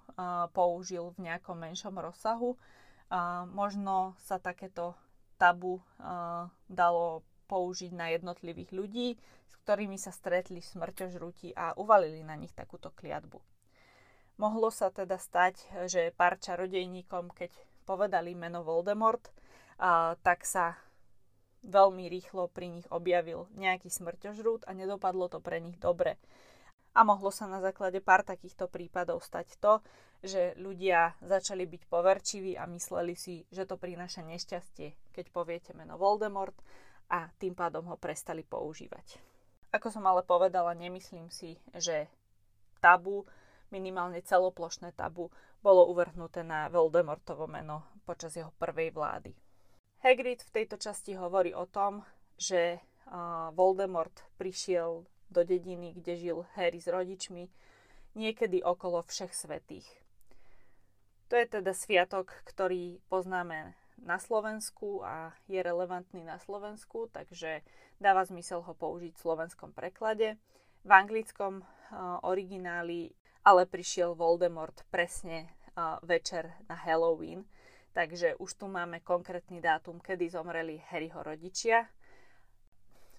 použil 0.52 1.16
v 1.16 1.32
nejakom 1.32 1.56
menšom 1.56 1.96
rozsahu. 1.96 2.60
Možno 3.56 4.20
sa 4.28 4.44
takéto 4.44 5.00
tabu 5.40 5.80
dalo 6.68 7.24
použiť 7.48 7.96
na 7.96 8.12
jednotlivých 8.12 8.76
ľudí, 8.76 9.16
s 9.48 9.54
ktorými 9.64 9.96
sa 9.96 10.12
stretli 10.12 10.60
v 10.60 10.68
smrťožrutí 10.68 11.56
a 11.56 11.80
uvalili 11.80 12.28
na 12.28 12.36
nich 12.36 12.52
takúto 12.52 12.92
kliatbu. 12.92 13.40
Mohlo 14.38 14.70
sa 14.70 14.94
teda 14.94 15.18
stať, 15.18 15.66
že 15.90 16.14
pár 16.14 16.38
čarodejníkom, 16.38 17.34
keď 17.34 17.50
povedali 17.90 18.38
meno 18.38 18.62
Voldemort, 18.62 19.22
uh, 19.82 20.14
tak 20.22 20.46
sa 20.46 20.78
veľmi 21.66 22.06
rýchlo 22.06 22.46
pri 22.54 22.70
nich 22.70 22.88
objavil 22.94 23.50
nejaký 23.58 23.90
smrťožrút 23.90 24.70
a 24.70 24.78
nedopadlo 24.78 25.26
to 25.28 25.42
pre 25.42 25.58
nich 25.58 25.82
dobre 25.82 26.22
a 26.98 27.06
mohlo 27.06 27.30
sa 27.30 27.46
na 27.46 27.62
základe 27.62 28.02
pár 28.02 28.26
takýchto 28.26 28.66
prípadov 28.66 29.22
stať 29.22 29.54
to, 29.62 29.86
že 30.26 30.58
ľudia 30.58 31.14
začali 31.22 31.70
byť 31.70 31.86
poverčiví 31.86 32.58
a 32.58 32.66
mysleli 32.66 33.14
si, 33.14 33.46
že 33.54 33.70
to 33.70 33.78
prináša 33.78 34.26
nešťastie, 34.26 35.14
keď 35.14 35.26
poviete 35.30 35.72
meno 35.78 36.02
Voldemort 36.02 36.58
a 37.14 37.30
tým 37.38 37.54
pádom 37.54 37.86
ho 37.94 38.02
prestali 38.02 38.42
používať. 38.42 39.22
Ako 39.70 39.94
som 39.94 40.10
ale 40.10 40.26
povedala, 40.26 40.74
nemyslím 40.74 41.30
si, 41.30 41.62
že 41.78 42.10
tabu, 42.82 43.30
minimálne 43.74 44.24
celoplošné 44.24 44.96
tabu, 44.96 45.32
bolo 45.64 45.90
uvrhnuté 45.90 46.46
na 46.46 46.70
Voldemortovo 46.72 47.50
meno 47.50 47.84
počas 48.08 48.38
jeho 48.38 48.54
prvej 48.56 48.94
vlády. 48.94 49.36
Hagrid 50.06 50.46
v 50.46 50.54
tejto 50.54 50.78
časti 50.78 51.18
hovorí 51.18 51.52
o 51.52 51.66
tom, 51.66 52.06
že 52.38 52.80
Voldemort 53.58 54.14
prišiel 54.38 55.04
do 55.28 55.42
dediny, 55.44 55.92
kde 55.98 56.14
žil 56.16 56.38
Harry 56.56 56.80
s 56.80 56.88
rodičmi, 56.88 57.50
niekedy 58.16 58.64
okolo 58.64 59.04
všech 59.04 59.34
svetých. 59.36 59.88
To 61.28 61.36
je 61.36 61.60
teda 61.60 61.76
sviatok, 61.76 62.32
ktorý 62.48 63.04
poznáme 63.12 63.76
na 64.00 64.22
Slovensku 64.22 65.04
a 65.04 65.36
je 65.52 65.60
relevantný 65.60 66.24
na 66.24 66.40
Slovensku, 66.40 67.12
takže 67.12 67.66
dáva 68.00 68.24
zmysel 68.24 68.64
ho 68.64 68.72
použiť 68.72 69.12
v 69.12 69.24
slovenskom 69.26 69.76
preklade. 69.76 70.40
V 70.88 70.92
anglickom 70.94 71.66
origináli 72.24 73.12
ale 73.48 73.64
prišiel 73.64 74.12
Voldemort 74.12 74.84
presne 74.92 75.56
večer 76.04 76.52
na 76.68 76.76
Halloween, 76.76 77.48
takže 77.96 78.36
už 78.36 78.60
tu 78.60 78.68
máme 78.68 79.00
konkrétny 79.00 79.64
dátum, 79.64 80.04
kedy 80.04 80.28
zomreli 80.28 80.84
Harryho 80.92 81.24
rodičia 81.24 81.88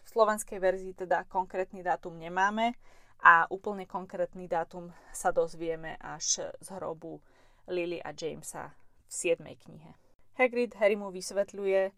v 0.09 0.17
slovenskej 0.17 0.57
verzii 0.57 0.97
teda 0.97 1.29
konkrétny 1.29 1.85
dátum 1.85 2.17
nemáme 2.17 2.73
a 3.21 3.45
úplne 3.53 3.85
konkrétny 3.85 4.49
dátum 4.49 4.89
sa 5.13 5.37
dozvieme 5.37 6.01
až 6.01 6.49
z 6.49 6.69
hrobu 6.73 7.21
Lily 7.69 8.01
a 8.01 8.17
Jamesa 8.17 8.73
v 9.05 9.13
7. 9.13 9.45
knihe. 9.45 9.93
Hagrid 10.41 10.73
Harrymu 10.81 11.13
vysvetľuje, 11.13 11.93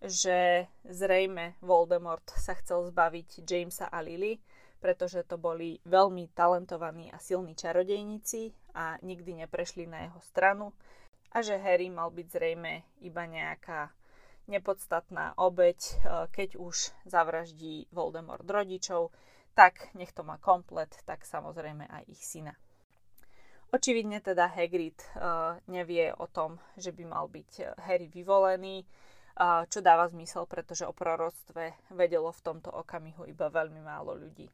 že 0.00 0.72
zrejme 0.88 1.60
Voldemort 1.60 2.24
sa 2.32 2.56
chcel 2.56 2.88
zbaviť 2.88 3.44
Jamesa 3.44 3.92
a 3.92 4.00
Lily, 4.00 4.40
pretože 4.80 5.22
to 5.28 5.36
boli 5.36 5.78
veľmi 5.84 6.32
talentovaní 6.32 7.12
a 7.12 7.20
silní 7.20 7.52
čarodejníci 7.54 8.74
a 8.74 8.96
nikdy 9.04 9.44
neprešli 9.44 9.84
na 9.86 10.08
jeho 10.08 10.20
stranu 10.24 10.72
a 11.30 11.44
že 11.44 11.60
Harry 11.60 11.92
mal 11.92 12.10
byť 12.10 12.26
zrejme 12.26 12.82
iba 13.06 13.22
nejaká 13.28 13.92
nepodstatná 14.50 15.38
obeď, 15.38 15.78
e, 15.78 15.92
keď 16.32 16.58
už 16.58 16.90
zavraždí 17.06 17.86
Voldemort 17.94 18.42
rodičov, 18.42 19.14
tak 19.54 19.94
nech 19.94 20.10
to 20.10 20.26
má 20.26 20.40
komplet, 20.42 20.90
tak 21.06 21.22
samozrejme 21.22 21.86
aj 21.86 22.02
ich 22.10 22.22
syna. 22.24 22.56
Očividne 23.70 24.18
teda 24.18 24.50
Hagrid 24.50 24.98
uh, 25.14 25.54
nevie 25.70 26.10
o 26.10 26.26
tom, 26.26 26.58
že 26.74 26.90
by 26.90 27.06
mal 27.06 27.30
byť 27.30 27.78
Harry 27.86 28.10
vyvolený, 28.10 28.82
čo 29.70 29.78
dáva 29.78 30.10
zmysel, 30.10 30.44
pretože 30.50 30.82
o 30.84 30.92
proroctve 30.92 31.72
vedelo 31.94 32.34
v 32.34 32.44
tomto 32.44 32.68
okamihu 32.74 33.30
iba 33.30 33.46
veľmi 33.46 33.80
málo 33.80 34.18
ľudí. 34.18 34.50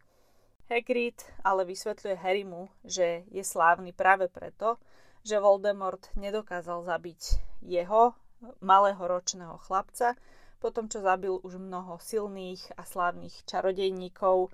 Hagrid 0.66 1.22
ale 1.46 1.62
vysvetľuje 1.62 2.16
Harrymu, 2.18 2.66
že 2.83 3.22
je 3.31 3.42
slávny 3.46 3.94
práve 3.94 4.26
preto, 4.26 4.83
že 5.22 5.38
Voldemort 5.38 6.11
nedokázal 6.18 6.83
zabiť 6.83 7.38
jeho, 7.62 8.14
malého 8.59 8.98
ročného 8.98 9.59
chlapca, 9.62 10.18
potom 10.59 10.90
čo 10.90 11.02
zabil 11.02 11.38
už 11.38 11.62
mnoho 11.62 12.02
silných 12.02 12.74
a 12.74 12.83
slávnych 12.83 13.46
čarodejníkov, 13.46 14.50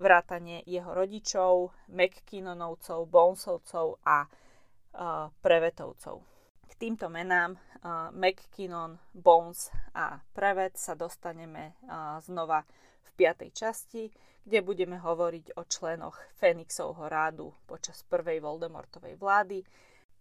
vrátane 0.00 0.64
jeho 0.64 0.96
rodičov, 0.96 1.76
McKinnonovcov, 1.92 3.04
Bonesovcov 3.04 4.00
a 4.00 4.24
uh, 4.24 5.28
Prevetovcov. 5.44 6.16
K 6.64 6.72
týmto 6.80 7.12
menám 7.12 7.60
uh, 7.84 8.08
McKinnon, 8.16 8.96
Bones 9.12 9.68
a 9.92 10.16
Prevet 10.32 10.80
sa 10.80 10.96
dostaneme 10.96 11.76
uh, 11.84 12.16
znova 12.24 12.64
v 13.04 13.10
piatej 13.16 13.50
časti, 13.54 14.12
kde 14.44 14.60
budeme 14.64 14.96
hovoriť 15.00 15.56
o 15.56 15.62
členoch 15.64 16.16
Fénixovho 16.36 17.08
rádu 17.08 17.52
počas 17.64 18.04
prvej 18.08 18.40
Voldemortovej 18.40 19.16
vlády. 19.16 19.64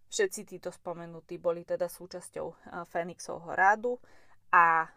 Všetci 0.09 0.41
títo 0.45 0.69
spomenutí 0.73 1.37
boli 1.37 1.63
teda 1.63 1.87
súčasťou 1.87 2.47
uh, 2.47 2.83
Fénixovho 2.87 3.51
rádu 3.53 3.99
a 4.49 4.89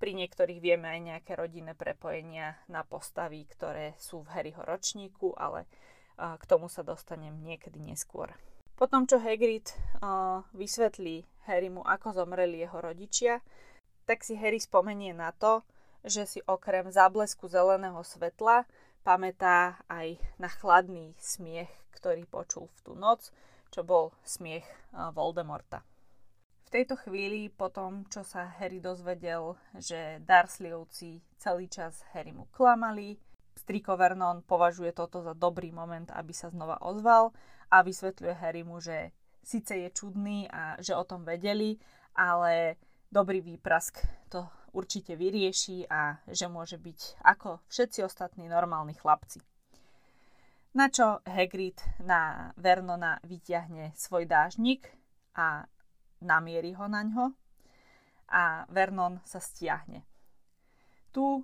pri 0.00 0.16
niektorých 0.16 0.64
vieme 0.64 0.88
aj 0.88 1.00
nejaké 1.00 1.32
rodinné 1.36 1.76
prepojenia 1.76 2.56
na 2.72 2.80
postavy, 2.88 3.44
ktoré 3.44 3.92
sú 4.00 4.24
v 4.24 4.32
Harryho 4.32 4.64
ročníku, 4.64 5.36
ale 5.36 5.68
k 6.20 6.44
tomu 6.48 6.68
sa 6.68 6.80
dostanem 6.84 7.36
niekedy 7.40 7.80
neskôr. 7.80 8.32
Potom, 8.76 9.04
čo 9.04 9.20
Hagrid 9.20 9.72
uh, 10.00 10.40
vysvetlí 10.56 11.28
Harrymu, 11.44 11.84
ako 11.84 12.16
zomreli 12.16 12.64
jeho 12.64 12.80
rodičia, 12.80 13.44
tak 14.08 14.24
si 14.24 14.40
Harry 14.40 14.56
spomenie 14.56 15.12
na 15.12 15.36
to, 15.36 15.64
že 16.04 16.28
si 16.28 16.40
okrem 16.44 16.88
záblesku 16.88 17.48
zeleného 17.48 18.00
svetla 18.04 18.64
pamätá 19.00 19.80
aj 19.88 20.20
na 20.36 20.48
chladný 20.48 21.16
smiech, 21.16 21.70
ktorý 21.96 22.28
počul 22.28 22.68
v 22.68 22.80
tú 22.84 22.92
noc, 22.96 23.32
čo 23.72 23.84
bol 23.84 24.12
smiech 24.24 24.64
uh, 24.92 25.12
Voldemorta. 25.12 25.84
V 26.66 26.78
tejto 26.78 26.94
chvíli, 26.94 27.50
po 27.50 27.66
tom, 27.66 28.06
čo 28.06 28.22
sa 28.22 28.46
Harry 28.62 28.78
dozvedel, 28.78 29.58
že 29.74 30.22
Dursleyovci 30.22 31.18
celý 31.34 31.66
čas 31.66 32.06
Harry 32.14 32.30
mu 32.30 32.46
klamali, 32.54 33.18
Striko 33.58 33.98
Vernon 33.98 34.40
považuje 34.46 34.94
toto 34.94 35.20
za 35.20 35.34
dobrý 35.34 35.74
moment, 35.74 36.08
aby 36.14 36.30
sa 36.30 36.48
znova 36.48 36.78
ozval 36.80 37.34
a 37.68 37.82
vysvetľuje 37.82 38.34
Harrymu, 38.38 38.78
že 38.78 39.12
síce 39.42 39.76
je 39.76 39.88
čudný 39.92 40.46
a 40.48 40.80
že 40.80 40.96
o 40.96 41.04
tom 41.04 41.26
vedeli, 41.26 41.76
ale 42.16 42.78
dobrý 43.10 43.42
výprask 43.42 44.00
to 44.30 44.46
určite 44.72 45.16
vyrieši 45.16 45.86
a 45.90 46.20
že 46.30 46.46
môže 46.46 46.76
byť 46.76 47.22
ako 47.24 47.60
všetci 47.68 48.04
ostatní 48.04 48.46
normálni 48.46 48.94
chlapci. 48.94 49.42
Na 50.70 50.86
čo 50.86 51.18
Hagrid 51.26 51.82
na 52.06 52.54
Vernona 52.54 53.18
vyťahne 53.26 53.90
svoj 53.98 54.30
dážnik 54.30 54.86
a 55.34 55.66
namierí 56.22 56.78
ho 56.78 56.86
na 56.86 57.02
ňo 57.02 57.34
a 58.30 58.64
Vernon 58.70 59.18
sa 59.26 59.42
stiahne. 59.42 60.06
Tu 61.10 61.26
uh, 61.26 61.42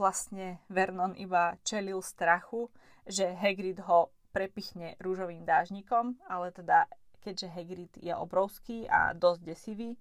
vlastne 0.00 0.64
Vernon 0.72 1.12
iba 1.20 1.60
čelil 1.60 2.00
strachu, 2.00 2.72
že 3.04 3.36
Hagrid 3.36 3.84
ho 3.84 4.08
prepichne 4.32 4.96
rúžovým 4.96 5.44
dážnikom, 5.44 6.16
ale 6.24 6.48
teda 6.48 6.88
keďže 7.20 7.52
Hagrid 7.52 7.92
je 8.00 8.16
obrovský 8.16 8.88
a 8.88 9.12
dosť 9.12 9.40
desivý, 9.44 9.92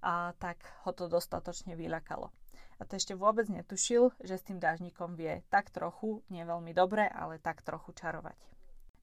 a 0.00 0.32
tak 0.40 0.60
ho 0.84 0.92
to 0.92 1.06
dostatočne 1.08 1.76
vyľakalo. 1.76 2.32
A 2.80 2.88
to 2.88 2.96
ešte 2.96 3.12
vôbec 3.12 3.44
netušil, 3.52 4.16
že 4.24 4.40
s 4.40 4.46
tým 4.48 4.56
dážnikom 4.56 5.12
vie 5.12 5.44
tak 5.52 5.68
trochu, 5.68 6.24
nie 6.32 6.44
veľmi 6.48 6.72
dobre, 6.72 7.04
ale 7.12 7.36
tak 7.36 7.60
trochu 7.60 7.92
čarovať. 7.92 8.40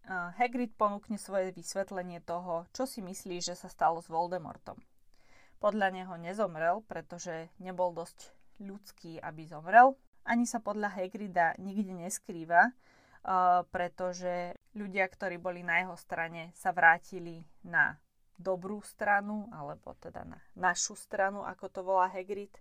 Hagrid 0.08 0.74
ponúkne 0.74 1.20
svoje 1.20 1.54
vysvetlenie 1.54 2.24
toho, 2.24 2.66
čo 2.74 2.90
si 2.90 3.04
myslí, 3.06 3.44
že 3.44 3.54
sa 3.54 3.70
stalo 3.70 4.02
s 4.02 4.10
Voldemortom. 4.10 4.80
Podľa 5.62 5.94
neho 5.94 6.16
nezomrel, 6.18 6.82
pretože 6.88 7.54
nebol 7.62 7.94
dosť 7.94 8.34
ľudský, 8.58 9.22
aby 9.22 9.46
zomrel. 9.46 9.94
Ani 10.26 10.50
sa 10.50 10.58
podľa 10.58 10.98
Hagrida 10.98 11.54
nikde 11.62 11.94
neskrýva, 11.94 12.74
pretože 13.70 14.56
ľudia, 14.74 15.06
ktorí 15.06 15.38
boli 15.38 15.62
na 15.62 15.84
jeho 15.84 16.00
strane, 16.00 16.56
sa 16.56 16.72
vrátili 16.72 17.44
na 17.62 18.00
dobrú 18.38 18.80
stranu, 18.86 19.50
alebo 19.50 19.98
teda 19.98 20.24
na 20.24 20.40
našu 20.54 20.94
stranu, 20.94 21.42
ako 21.44 21.66
to 21.70 21.82
volá 21.82 22.08
Hagrid. 22.10 22.54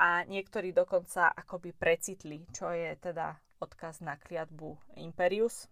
A 0.00 0.24
niektorí 0.24 0.72
dokonca 0.72 1.28
akoby 1.34 1.76
precitli, 1.76 2.46
čo 2.54 2.72
je 2.72 2.96
teda 2.96 3.36
odkaz 3.60 4.00
na 4.00 4.16
kliatbu 4.16 4.96
Imperius, 4.96 5.68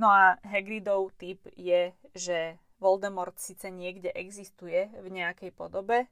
No 0.00 0.08
a 0.08 0.40
Hagridov 0.46 1.12
typ 1.20 1.44
je, 1.60 1.92
že 2.16 2.56
Voldemort 2.80 3.36
síce 3.36 3.68
niekde 3.68 4.08
existuje 4.14 4.88
v 4.96 5.06
nejakej 5.12 5.52
podobe, 5.52 6.08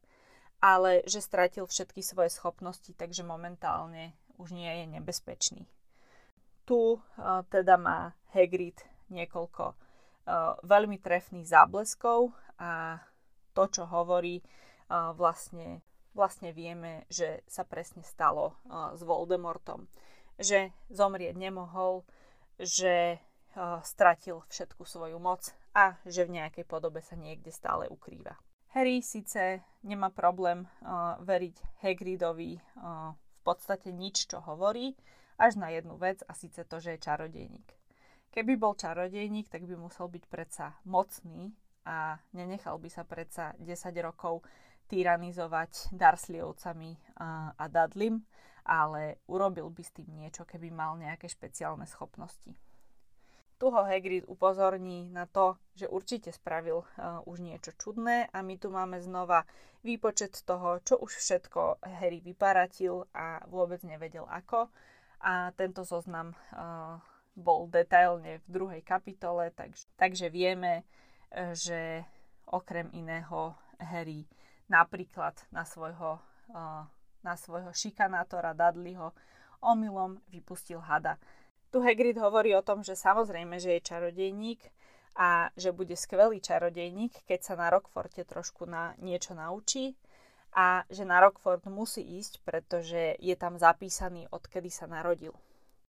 ale 0.60 1.06
že 1.06 1.24
stratil 1.24 1.64
všetky 1.64 2.04
svoje 2.04 2.28
schopnosti, 2.28 2.92
takže 2.92 3.24
momentálne 3.24 4.12
už 4.36 4.52
nie 4.52 4.68
je 4.68 4.86
nebezpečný. 4.98 5.64
Tu 6.68 6.76
uh, 6.76 7.00
teda 7.48 7.80
má 7.80 8.12
Hagrid 8.36 8.76
niekoľko 9.08 9.72
veľmi 10.62 11.00
trefných 11.00 11.48
zábleskov 11.48 12.36
a 12.60 13.00
to, 13.56 13.64
čo 13.72 13.88
hovorí, 13.88 14.44
uh, 14.44 15.16
vlastne, 15.16 15.80
vlastne 16.12 16.52
vieme, 16.52 17.08
že 17.08 17.40
sa 17.48 17.64
presne 17.64 18.04
stalo 18.04 18.52
uh, 18.68 18.92
s 18.92 19.00
Voldemortom. 19.00 19.88
Že 20.36 20.70
zomrieť 20.92 21.34
nemohol, 21.34 22.06
že 22.60 23.18
stratil 23.82 24.46
všetku 24.46 24.86
svoju 24.86 25.18
moc 25.18 25.50
a 25.74 25.98
že 26.06 26.22
v 26.22 26.38
nejakej 26.38 26.62
podobe 26.62 27.02
sa 27.02 27.18
niekde 27.18 27.50
stále 27.50 27.90
ukrýva. 27.90 28.38
Harry 28.70 29.02
síce 29.02 29.66
nemá 29.82 30.14
problém 30.14 30.62
veriť 31.18 31.82
Hagridovi 31.82 32.54
v 32.54 33.40
podstate 33.42 33.90
nič, 33.90 34.30
čo 34.30 34.38
hovorí, 34.46 34.94
až 35.42 35.58
na 35.58 35.74
jednu 35.74 35.98
vec 35.98 36.22
a 36.30 36.38
síce 36.38 36.62
to, 36.70 36.78
že 36.78 36.94
je 36.94 37.02
čarodejník. 37.02 37.77
Keby 38.28 38.60
bol 38.60 38.76
čarodejník, 38.76 39.48
tak 39.48 39.64
by 39.64 39.74
musel 39.74 40.06
byť 40.12 40.24
predsa 40.28 40.76
mocný 40.84 41.52
a 41.88 42.20
nenechal 42.36 42.76
by 42.76 42.88
sa 42.92 43.02
predsa 43.08 43.56
10 43.56 43.72
rokov 44.04 44.44
tyranizovať 44.88 45.92
Dursleyovcami 45.92 47.20
a, 47.20 47.52
a 47.56 47.64
Dudleym, 47.68 48.24
ale 48.68 49.24
urobil 49.28 49.68
by 49.72 49.82
s 49.84 49.94
tým 49.96 50.08
niečo, 50.12 50.44
keby 50.44 50.68
mal 50.68 50.96
nejaké 51.00 51.28
špeciálne 51.28 51.88
schopnosti. 51.88 52.52
Tu 53.58 53.66
ho 53.66 53.82
Hagrid 53.82 54.22
upozorní 54.30 55.10
na 55.10 55.26
to, 55.26 55.58
že 55.74 55.90
určite 55.90 56.30
spravil 56.30 56.86
uh, 56.86 57.18
už 57.26 57.42
niečo 57.42 57.74
čudné 57.74 58.30
a 58.30 58.38
my 58.38 58.54
tu 58.54 58.70
máme 58.70 59.02
znova 59.02 59.42
výpočet 59.82 60.46
toho, 60.46 60.78
čo 60.86 60.94
už 61.02 61.18
všetko 61.18 61.82
Harry 61.98 62.22
vyparatil 62.22 63.02
a 63.10 63.42
vôbec 63.50 63.82
nevedel 63.82 64.30
ako. 64.30 64.70
A 65.26 65.50
tento 65.58 65.82
zoznam 65.82 66.38
uh, 66.54 67.02
bol 67.38 67.70
detailne 67.70 68.42
v 68.42 68.48
druhej 68.50 68.82
kapitole, 68.82 69.54
takže, 69.54 69.86
takže 69.94 70.26
vieme, 70.28 70.82
uh, 70.82 71.54
že 71.54 72.02
okrem 72.50 72.90
iného 72.90 73.54
Harry 73.78 74.26
napríklad 74.66 75.38
na 75.54 75.62
svojho, 75.62 76.18
uh, 76.50 76.82
na 77.22 77.34
svojho 77.38 77.70
šikanátora 77.70 78.52
Dudleyho 78.52 79.14
omylom 79.62 80.18
vypustil 80.28 80.82
hada 80.82 81.16
tu 81.68 81.84
Hagrid 81.84 82.16
hovorí 82.16 82.56
o 82.56 82.64
tom, 82.64 82.80
že 82.80 82.96
samozrejme, 82.96 83.60
že 83.60 83.76
je 83.76 83.86
čarodejník 83.92 84.60
a 85.18 85.52
že 85.52 85.74
bude 85.74 85.92
skvelý 85.96 86.40
čarodejník, 86.40 87.28
keď 87.28 87.40
sa 87.44 87.54
na 87.60 87.68
Rockforte 87.68 88.24
trošku 88.24 88.64
na 88.64 88.96
niečo 89.02 89.36
naučí 89.36 89.92
a 90.56 90.88
že 90.88 91.04
na 91.04 91.20
Rockford 91.20 91.68
musí 91.68 92.00
ísť, 92.00 92.40
pretože 92.40 93.20
je 93.20 93.36
tam 93.36 93.60
zapísaný, 93.60 94.24
odkedy 94.32 94.72
sa 94.72 94.88
narodil. 94.88 95.36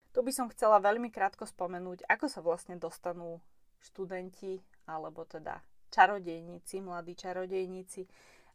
Tu 0.10 0.20
by 0.26 0.32
som 0.34 0.50
chcela 0.50 0.82
veľmi 0.82 1.14
krátko 1.14 1.46
spomenúť, 1.46 2.06
ako 2.10 2.26
sa 2.26 2.42
vlastne 2.42 2.76
dostanú 2.82 3.38
študenti, 3.80 4.58
alebo 4.90 5.24
teda 5.24 5.62
čarodejníci, 5.94 6.82
mladí 6.82 7.14
čarodejníci, 7.14 8.10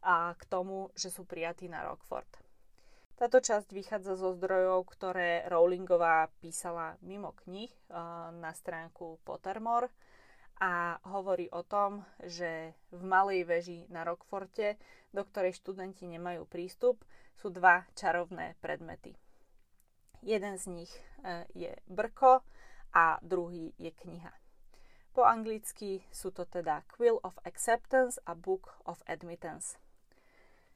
a 0.05 0.37
k 0.37 0.43
tomu, 0.45 0.93
že 0.93 1.09
sú 1.09 1.25
prijatí 1.25 1.65
na 1.65 1.81
Rockford. 1.81 2.29
Táto 3.15 3.41
časť 3.41 3.71
vychádza 3.71 4.19
zo 4.19 4.35
zdrojov, 4.35 4.85
ktoré 4.91 5.47
Rowlingová 5.49 6.29
písala 6.43 6.99
mimo 7.01 7.33
knih 7.41 7.71
na 8.37 8.51
stránku 8.53 9.23
Pottermore 9.23 9.89
a 10.59 10.99
hovorí 11.09 11.47
o 11.49 11.63
tom, 11.63 12.03
že 12.21 12.75
v 12.91 13.01
malej 13.01 13.47
veži 13.47 13.79
na 13.87 14.03
Rockforte, 14.03 14.75
do 15.15 15.23
ktorej 15.23 15.55
študenti 15.57 16.05
nemajú 16.11 16.43
prístup, 16.45 17.01
sú 17.39 17.49
dva 17.49 17.87
čarovné 17.95 18.59
predmety. 18.59 19.15
Jeden 20.21 20.55
z 20.57 20.65
nich 20.67 20.91
eh, 21.23 21.43
je 21.55 21.71
brko 21.87 22.43
a 22.95 23.19
druhý 23.21 23.73
je 23.75 23.91
kniha. 23.91 24.31
Po 25.15 25.23
anglicky 25.23 26.03
sú 26.11 26.35
to 26.35 26.43
teda 26.43 26.83
Quill 26.91 27.23
of 27.23 27.39
Acceptance 27.47 28.19
a 28.27 28.35
Book 28.35 28.75
of 28.83 28.99
Admittance. 29.07 29.79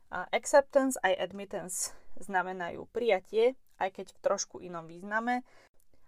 A 0.09 0.25
acceptance 0.31 0.95
aj 1.03 1.11
admittance 1.19 1.91
znamenajú 2.23 2.87
prijatie, 2.89 3.59
aj 3.77 3.99
keď 3.99 4.07
v 4.15 4.19
trošku 4.23 4.63
inom 4.63 4.87
význame. 4.87 5.43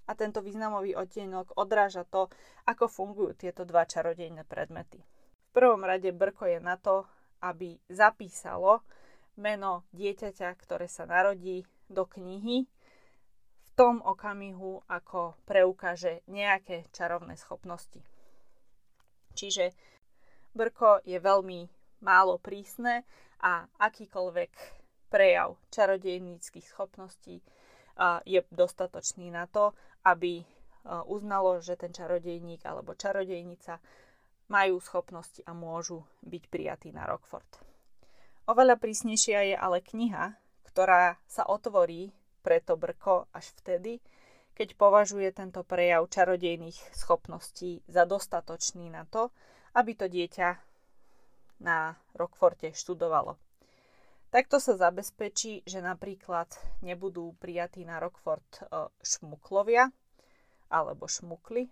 A 0.07 0.15
tento 0.15 0.39
významový 0.39 0.95
odtienok 0.95 1.53
odráža 1.59 2.07
to, 2.07 2.31
ako 2.65 2.87
fungujú 2.87 3.35
tieto 3.35 3.67
dva 3.67 3.83
čarodejné 3.83 4.47
predmety. 4.47 5.03
V 5.03 5.49
prvom 5.51 5.83
rade 5.83 6.09
brko 6.15 6.47
je 6.47 6.59
na 6.63 6.79
to, 6.79 7.03
aby 7.43 7.77
zapísalo 7.91 8.79
meno 9.35 9.83
dieťaťa, 9.91 10.55
ktoré 10.55 10.87
sa 10.87 11.03
narodí 11.03 11.67
do 11.91 12.07
knihy 12.07 12.63
tom 13.75 14.03
okamihu, 14.03 14.83
ako 14.87 15.39
preukáže 15.47 16.21
nejaké 16.27 16.87
čarovné 16.91 17.39
schopnosti. 17.39 18.03
Čiže 19.31 19.71
brko 20.51 20.99
je 21.07 21.17
veľmi 21.17 21.59
málo 22.03 22.35
prísne 22.37 23.07
a 23.39 23.63
akýkoľvek 23.79 24.51
prejav 25.07 25.55
čarodejníckých 25.71 26.67
schopností 26.67 27.39
je 28.27 28.39
dostatočný 28.51 29.31
na 29.31 29.47
to, 29.47 29.71
aby 30.07 30.43
uznalo, 31.07 31.61
že 31.61 31.77
ten 31.77 31.93
čarodejník 31.93 32.65
alebo 32.65 32.97
čarodejnica 32.97 33.77
majú 34.51 34.81
schopnosti 34.83 35.39
a 35.47 35.55
môžu 35.55 36.03
byť 36.27 36.43
prijatí 36.51 36.89
na 36.91 37.07
Rockford. 37.07 37.47
Oveľa 38.49 38.75
prísnejšia 38.81 39.53
je 39.53 39.55
ale 39.55 39.79
kniha, 39.79 40.35
ktorá 40.67 41.15
sa 41.29 41.47
otvorí 41.47 42.11
pre 42.41 42.59
to 42.59 42.75
brko 42.75 43.29
až 43.31 43.53
vtedy, 43.61 44.01
keď 44.57 44.75
považuje 44.75 45.31
tento 45.31 45.63
prejav 45.63 46.05
čarodejných 46.09 46.75
schopností 46.93 47.85
za 47.87 48.03
dostatočný 48.03 48.91
na 48.91 49.07
to, 49.07 49.31
aby 49.77 49.95
to 49.95 50.11
dieťa 50.11 50.49
na 51.61 51.95
Rockforte 52.17 52.73
študovalo. 52.73 53.37
Takto 54.31 54.63
sa 54.63 54.79
zabezpečí, 54.79 55.67
že 55.67 55.83
napríklad 55.83 56.47
nebudú 56.81 57.35
prijatí 57.35 57.83
na 57.83 57.99
Rockford 57.99 58.47
e, 58.47 58.89
šmuklovia 59.03 59.91
alebo 60.71 61.03
šmukly, 61.03 61.67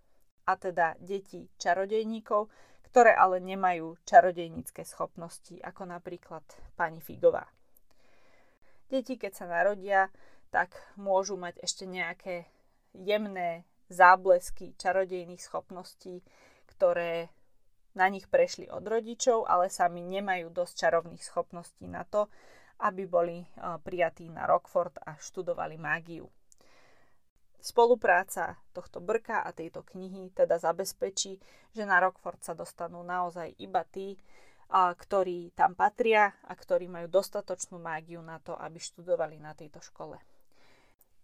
a 0.49 0.57
teda 0.57 0.97
deti 0.97 1.45
čarodejníkov, 1.61 2.49
ktoré 2.89 3.13
ale 3.13 3.37
nemajú 3.37 4.01
čarodejnícke 4.01 4.81
schopnosti, 4.81 5.61
ako 5.61 5.85
napríklad 5.85 6.41
pani 6.73 6.97
Figová. 6.99 7.45
Deti, 8.89 9.21
keď 9.21 9.31
sa 9.37 9.45
narodia, 9.45 10.09
tak 10.49 10.73
môžu 10.97 11.37
mať 11.37 11.61
ešte 11.61 11.85
nejaké 11.85 12.49
jemné 12.93 13.65
záblesky 13.89 14.73
čarodejných 14.77 15.41
schopností, 15.41 16.21
ktoré 16.69 17.29
na 17.97 18.05
nich 18.05 18.29
prešli 18.29 18.69
od 18.69 18.85
rodičov, 18.85 19.49
ale 19.49 19.69
sami 19.73 20.05
nemajú 20.05 20.53
dosť 20.53 20.73
čarovných 20.77 21.25
schopností 21.25 21.89
na 21.89 22.05
to, 22.05 22.29
aby 22.79 23.03
boli 23.09 23.43
prijatí 23.85 24.29
na 24.29 24.45
Rockford 24.45 25.01
a 25.03 25.17
študovali 25.17 25.75
mágiu. 25.75 26.29
Spolupráca 27.59 28.55
tohto 28.71 29.03
brka 29.03 29.43
a 29.43 29.51
tejto 29.51 29.83
knihy 29.83 30.31
teda 30.31 30.55
zabezpečí, 30.61 31.41
že 31.75 31.83
na 31.83 31.99
Rockford 31.99 32.39
sa 32.39 32.55
dostanú 32.55 33.03
naozaj 33.03 33.51
iba 33.59 33.83
tí, 33.83 34.15
ktorí 34.71 35.51
tam 35.57 35.75
patria 35.75 36.31
a 36.45 36.53
ktorí 36.55 36.87
majú 36.87 37.09
dostatočnú 37.09 37.81
mágiu 37.81 38.21
na 38.23 38.39
to, 38.39 38.55
aby 38.55 38.79
študovali 38.79 39.41
na 39.41 39.57
tejto 39.57 39.81
škole. 39.81 40.15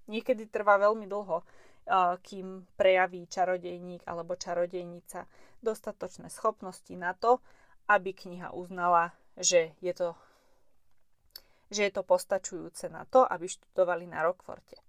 Niekedy 0.06 0.50
trvá 0.50 0.78
veľmi 0.78 1.10
dlho, 1.10 1.42
kým 2.26 2.66
prejaví 2.74 3.30
čarodejník 3.30 4.06
alebo 4.10 4.34
čarodejnica 4.34 5.30
dostatočné 5.62 6.34
schopnosti 6.34 6.94
na 6.98 7.14
to, 7.14 7.42
aby 7.86 8.14
kniha 8.14 8.54
uznala, 8.58 9.14
že 9.38 9.78
je 9.82 9.94
to, 9.94 10.18
že 11.70 11.86
je 11.86 11.92
to 11.94 12.02
postačujúce 12.02 12.90
na 12.90 13.06
to, 13.06 13.22
aby 13.22 13.46
študovali 13.46 14.10
na 14.10 14.26
Rockforte. 14.26 14.82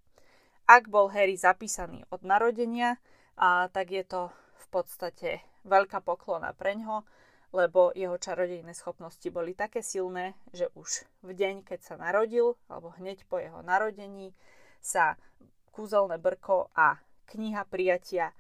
Ak 0.65 0.89
bol 0.89 1.13
Harry 1.13 1.37
zapísaný 1.37 2.09
od 2.09 2.25
narodenia, 2.25 2.97
a, 3.37 3.69
tak 3.69 3.93
je 3.93 4.05
to 4.05 4.33
v 4.33 4.67
podstate 4.73 5.31
veľká 5.69 6.01
poklona 6.01 6.57
preňho, 6.57 7.05
lebo 7.53 7.93
jeho 7.93 8.17
čarodejné 8.17 8.73
schopnosti 8.73 9.29
boli 9.29 9.53
také 9.53 9.85
silné, 9.85 10.35
že 10.51 10.73
už 10.73 11.05
v 11.23 11.31
deň, 11.37 11.63
keď 11.63 11.81
sa 11.85 11.95
narodil, 12.01 12.57
alebo 12.73 12.97
hneď 12.97 13.23
po 13.29 13.37
jeho 13.39 13.61
narodení, 13.63 14.33
sa 14.87 15.19
kúzelné 15.75 16.23
brko 16.23 16.71
a 16.79 17.03
kniha 17.27 17.67
prijatia 17.67 18.31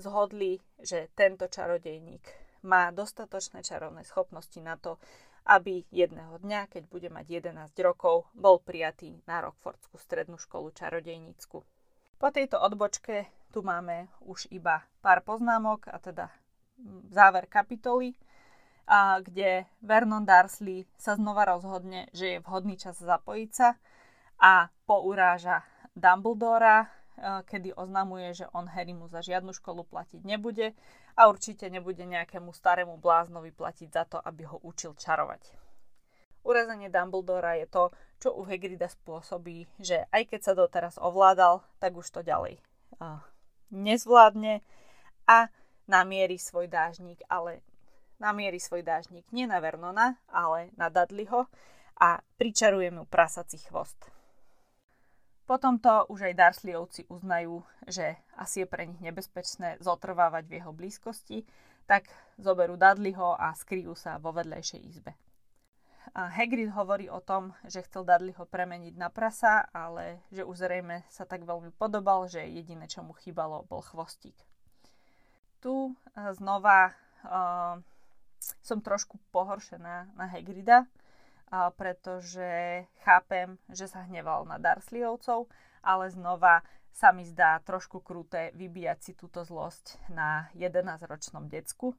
zhodli, 0.00 0.56
že 0.80 1.12
tento 1.12 1.44
čarodejník 1.44 2.24
má 2.64 2.88
dostatočné 2.88 3.60
čarovné 3.60 4.00
schopnosti 4.08 4.56
na 4.64 4.80
to, 4.80 4.96
aby 5.48 5.84
jedného 5.92 6.40
dňa, 6.40 6.68
keď 6.68 6.82
bude 6.88 7.08
mať 7.12 7.26
11 7.44 7.72
rokov, 7.84 8.28
bol 8.32 8.60
prijatý 8.60 9.20
na 9.24 9.40
Rockfordskú 9.44 9.96
strednú 9.96 10.36
školu 10.36 10.72
čarodejnícku. 10.72 11.64
Po 12.20 12.28
tejto 12.28 12.60
odbočke 12.60 13.28
tu 13.48 13.64
máme 13.64 14.12
už 14.24 14.52
iba 14.52 14.84
pár 15.00 15.24
poznámok, 15.24 15.88
a 15.88 15.96
teda 15.96 16.28
záver 17.08 17.48
kapitoly, 17.48 18.12
a 18.84 19.22
kde 19.22 19.64
Vernon 19.80 20.26
Darsley 20.26 20.84
sa 20.98 21.16
znova 21.16 21.46
rozhodne, 21.46 22.10
že 22.12 22.36
je 22.36 22.44
vhodný 22.44 22.76
čas 22.76 22.98
zapojiť 22.98 23.50
sa 23.54 23.78
a 24.42 24.68
pouráža 24.84 25.62
Dumbledora, 25.96 26.86
eh, 26.86 27.42
kedy 27.44 27.74
oznamuje, 27.74 28.34
že 28.34 28.46
on 28.52 28.70
Harrymu 28.70 29.08
za 29.08 29.20
žiadnu 29.20 29.52
školu 29.52 29.84
platiť 29.84 30.22
nebude 30.22 30.72
a 31.16 31.26
určite 31.26 31.66
nebude 31.70 32.06
nejakému 32.06 32.54
starému 32.54 32.96
bláznovi 32.96 33.50
platiť 33.50 33.88
za 33.90 34.04
to, 34.06 34.18
aby 34.22 34.46
ho 34.46 34.58
učil 34.62 34.94
čarovať. 34.94 35.50
Urazenie 36.40 36.88
Dumbledora 36.88 37.60
je 37.60 37.66
to, 37.68 37.92
čo 38.16 38.32
u 38.32 38.48
Hagrida 38.48 38.88
spôsobí, 38.88 39.68
že 39.76 40.08
aj 40.08 40.32
keď 40.32 40.40
sa 40.40 40.52
doteraz 40.56 40.96
ovládal, 40.96 41.60
tak 41.76 41.92
už 41.92 42.08
to 42.08 42.24
ďalej 42.24 42.56
uh, 43.00 43.20
nezvládne 43.72 44.64
a 45.28 45.52
namierí 45.84 46.40
svoj 46.40 46.68
dážnik, 46.68 47.20
ale 47.28 47.60
namierí 48.16 48.60
svoj 48.60 48.84
dážnik 48.84 49.28
nie 49.32 49.44
na 49.44 49.60
Vernona, 49.60 50.20
ale 50.32 50.72
na 50.76 50.88
Dudleyho 50.88 51.48
a 52.00 52.20
pričaruje 52.40 52.88
mu 52.88 53.04
prasací 53.04 53.58
chvost. 53.60 54.19
Potom 55.50 55.82
to 55.82 56.06
už 56.06 56.30
aj 56.30 56.38
Darsleyovci 56.38 57.10
uznajú, 57.10 57.66
že 57.90 58.14
asi 58.38 58.62
je 58.62 58.70
pre 58.70 58.86
nich 58.86 59.02
nebezpečné 59.02 59.82
zotrvávať 59.82 60.46
v 60.46 60.62
jeho 60.62 60.70
blízkosti, 60.70 61.42
tak 61.90 62.06
zoberú 62.38 62.78
Dudleyho 62.78 63.34
a 63.34 63.50
skryjú 63.58 63.98
sa 63.98 64.22
vo 64.22 64.30
vedlejšej 64.30 64.78
izbe. 64.86 65.18
A 66.14 66.30
Hagrid 66.30 66.70
hovorí 66.70 67.10
o 67.10 67.18
tom, 67.18 67.50
že 67.66 67.82
chcel 67.82 68.06
Dudleyho 68.06 68.46
premeniť 68.46 68.94
na 68.94 69.10
prasa, 69.10 69.66
ale 69.74 70.22
že 70.30 70.46
už 70.46 70.54
zrejme 70.54 71.02
sa 71.10 71.26
tak 71.26 71.42
veľmi 71.42 71.74
podobal, 71.74 72.30
že 72.30 72.46
jediné, 72.46 72.86
čo 72.86 73.02
mu 73.02 73.10
chýbalo, 73.18 73.66
bol 73.66 73.82
chvostík. 73.82 74.38
Tu 75.58 75.74
e, 75.74 75.92
znova 76.30 76.94
uh, 77.26 77.74
som 78.62 78.78
trošku 78.78 79.18
pohoršená 79.34 80.14
na 80.14 80.26
Hagrida, 80.30 80.86
pretože 81.74 82.86
chápem, 83.02 83.58
že 83.66 83.90
sa 83.90 84.06
hneval 84.06 84.46
na 84.46 84.62
Darsleyovcov, 84.62 85.50
ale 85.82 86.06
znova 86.14 86.62
sa 86.90 87.10
mi 87.10 87.26
zdá 87.26 87.58
trošku 87.62 88.02
kruté 88.02 88.54
vybíjať 88.54 88.98
si 89.02 89.12
túto 89.14 89.42
zlosť 89.42 90.10
na 90.10 90.50
11-ročnom 90.54 91.46
decku 91.50 91.94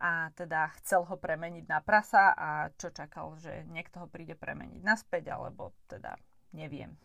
a 0.00 0.32
teda 0.32 0.72
chcel 0.80 1.04
ho 1.04 1.16
premeniť 1.20 1.64
na 1.68 1.84
prasa 1.84 2.32
a 2.32 2.72
čo 2.72 2.88
čakal, 2.88 3.36
že 3.36 3.68
niekto 3.68 4.00
ho 4.00 4.08
príde 4.08 4.32
premeniť 4.32 4.80
naspäť, 4.80 5.36
alebo 5.36 5.76
teda 5.90 6.16
neviem. 6.56 6.96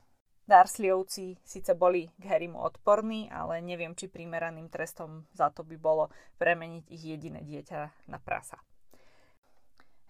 Darsleyovci 0.45 1.41
síce 1.41 1.73
boli 1.73 2.05
k 2.21 2.23
Harrymu 2.29 2.61
odporní, 2.61 3.33
ale 3.33 3.65
neviem, 3.65 3.97
či 3.97 4.07
primeraným 4.07 4.69
trestom 4.69 5.25
za 5.33 5.49
to 5.49 5.65
by 5.65 5.75
bolo 5.75 6.13
premeniť 6.37 6.85
ich 6.93 7.03
jediné 7.03 7.41
dieťa 7.41 8.07
na 8.13 8.21
prasa. 8.21 8.61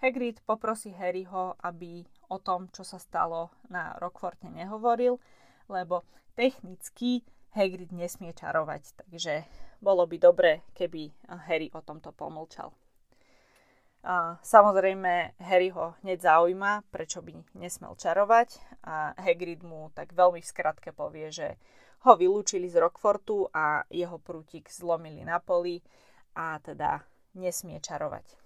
Hagrid 0.04 0.44
poprosí 0.44 0.92
Harryho, 0.92 1.56
aby 1.64 2.04
o 2.28 2.38
tom, 2.42 2.68
čo 2.74 2.84
sa 2.84 3.00
stalo 3.00 3.54
na 3.72 3.96
Rockforte 4.02 4.52
nehovoril, 4.52 5.22
lebo 5.72 6.04
technicky 6.36 7.24
Hagrid 7.56 7.96
nesmie 7.96 8.36
čarovať, 8.36 9.00
takže 9.00 9.48
bolo 9.80 10.04
by 10.04 10.18
dobre, 10.20 10.68
keby 10.76 11.16
Harry 11.48 11.72
o 11.72 11.80
tomto 11.80 12.12
pomlčal. 12.12 12.76
A 14.06 14.38
samozrejme, 14.46 15.34
Harry 15.42 15.74
ho 15.74 15.98
hneď 16.06 16.30
zaujíma, 16.30 16.86
prečo 16.94 17.26
by 17.26 17.34
nesmel 17.58 17.98
čarovať 17.98 18.62
a 18.86 19.18
Hagrid 19.18 19.66
mu 19.66 19.90
tak 19.98 20.14
veľmi 20.14 20.46
v 20.46 20.52
skratke 20.52 20.94
povie, 20.94 21.34
že 21.34 21.58
ho 22.06 22.14
vylúčili 22.14 22.70
z 22.70 22.86
Rockfortu 22.86 23.50
a 23.50 23.82
jeho 23.90 24.22
prútik 24.22 24.70
zlomili 24.70 25.26
na 25.26 25.42
poli 25.42 25.82
a 26.38 26.62
teda 26.62 27.02
nesmie 27.34 27.82
čarovať. 27.82 28.45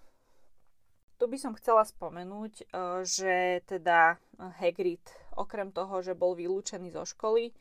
Tu 1.20 1.28
by 1.28 1.36
som 1.36 1.51
chcela 1.59 1.84
spomenúť, 1.84 2.53
e, 2.63 2.65
že 3.03 3.59
teda 3.67 4.15
Hagrid, 4.39 5.03
okrem 5.36 5.67
toho, 5.76 5.99
že 5.99 6.15
bol 6.15 6.32
vylúčený 6.32 6.95
zo 6.95 7.03
školy, 7.03 7.51
e, 7.51 7.53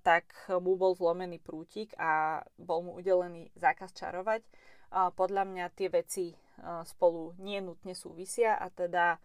tak 0.00 0.24
mu 0.48 0.72
bol 0.80 0.96
zlomený 0.96 1.36
prútik 1.36 1.92
a 2.00 2.40
bol 2.56 2.80
mu 2.80 2.96
udelený 2.96 3.52
zákaz 3.60 3.92
čarovať. 3.92 4.42
podľa 4.88 5.44
mňa 5.44 5.66
tie 5.76 5.92
veci 5.92 6.32
spolu 6.88 7.36
nie 7.44 7.60
nutne 7.60 7.92
súvisia 7.92 8.56
a 8.56 8.72
teda 8.72 9.20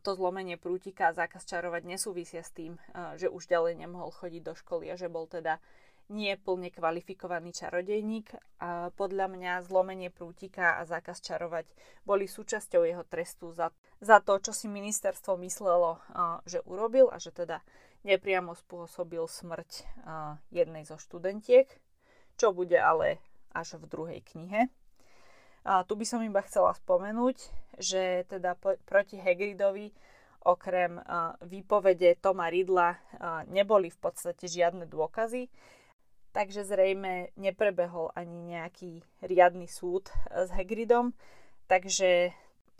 to 0.00 0.10
zlomenie 0.16 0.56
prútika 0.56 1.12
a 1.12 1.12
zákaz 1.12 1.44
čarovať 1.44 1.84
nesúvisia 1.84 2.40
s 2.40 2.56
tým, 2.56 2.80
že 3.20 3.28
už 3.28 3.52
ďalej 3.52 3.84
nemohol 3.84 4.08
chodiť 4.08 4.42
do 4.48 4.56
školy 4.56 4.88
a 4.88 4.96
že 4.96 5.12
bol 5.12 5.28
teda 5.28 5.60
nie 6.08 6.34
plne 6.40 6.72
kvalifikovaný 6.72 7.52
čarodejník. 7.52 8.32
A 8.60 8.88
podľa 8.96 9.28
mňa 9.28 9.64
zlomenie 9.64 10.08
prútika 10.08 10.80
a 10.80 10.88
zákaz 10.88 11.20
čarovať 11.20 11.68
boli 12.08 12.24
súčasťou 12.24 12.84
jeho 12.84 13.04
trestu 13.04 13.52
za, 13.52 13.70
za 14.00 14.18
to, 14.24 14.40
čo 14.40 14.56
si 14.56 14.66
ministerstvo 14.66 15.36
myslelo, 15.44 16.00
že 16.48 16.64
urobil 16.64 17.12
a 17.12 17.20
že 17.20 17.30
teda 17.32 17.60
nepriamo 18.02 18.56
spôsobil 18.56 19.22
smrť 19.28 19.84
jednej 20.48 20.88
zo 20.88 20.96
študentiek, 20.96 21.68
čo 22.40 22.56
bude 22.56 22.78
ale 22.80 23.20
až 23.52 23.76
v 23.76 23.84
druhej 23.90 24.20
knihe. 24.22 24.70
A 25.68 25.84
tu 25.84 25.98
by 25.98 26.06
som 26.08 26.24
iba 26.24 26.40
chcela 26.46 26.72
spomenúť, 26.72 27.36
že 27.76 28.24
teda 28.30 28.56
proti 28.88 29.20
Hagridovi 29.20 29.92
okrem 30.46 30.96
výpovede 31.44 32.16
Toma 32.22 32.48
Ridla 32.48 32.96
neboli 33.50 33.92
v 33.92 33.98
podstate 34.00 34.48
žiadne 34.48 34.88
dôkazy, 34.88 35.50
takže 36.38 36.62
zrejme 36.62 37.34
neprebehol 37.34 38.14
ani 38.14 38.54
nejaký 38.54 39.02
riadny 39.26 39.66
súd 39.66 40.06
s 40.30 40.54
Hagridom, 40.54 41.10
takže 41.66 42.30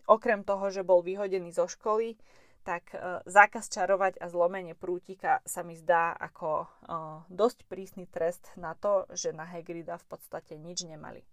okrem 0.06 0.46
toho, 0.46 0.70
že 0.70 0.86
bol 0.86 1.02
vyhodený 1.02 1.50
zo 1.50 1.66
školy, 1.66 2.14
tak 2.62 2.94
uh, 2.94 3.18
zákaz 3.26 3.66
čarovať 3.66 4.22
a 4.22 4.30
zlomenie 4.30 4.78
prútika 4.78 5.42
sa 5.42 5.66
mi 5.66 5.74
zdá 5.74 6.14
ako 6.14 6.70
uh, 6.70 7.26
dosť 7.26 7.66
prísny 7.66 8.06
trest 8.06 8.46
na 8.54 8.78
to, 8.78 9.10
že 9.10 9.34
na 9.34 9.42
Hagrida 9.42 9.98
v 9.98 10.06
podstate 10.06 10.54
nič 10.54 10.86
nemali. 10.86 11.26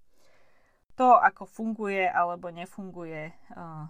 To, 0.98 1.22
ako 1.22 1.46
funguje 1.46 2.08
alebo 2.08 2.48
nefunguje 2.48 3.36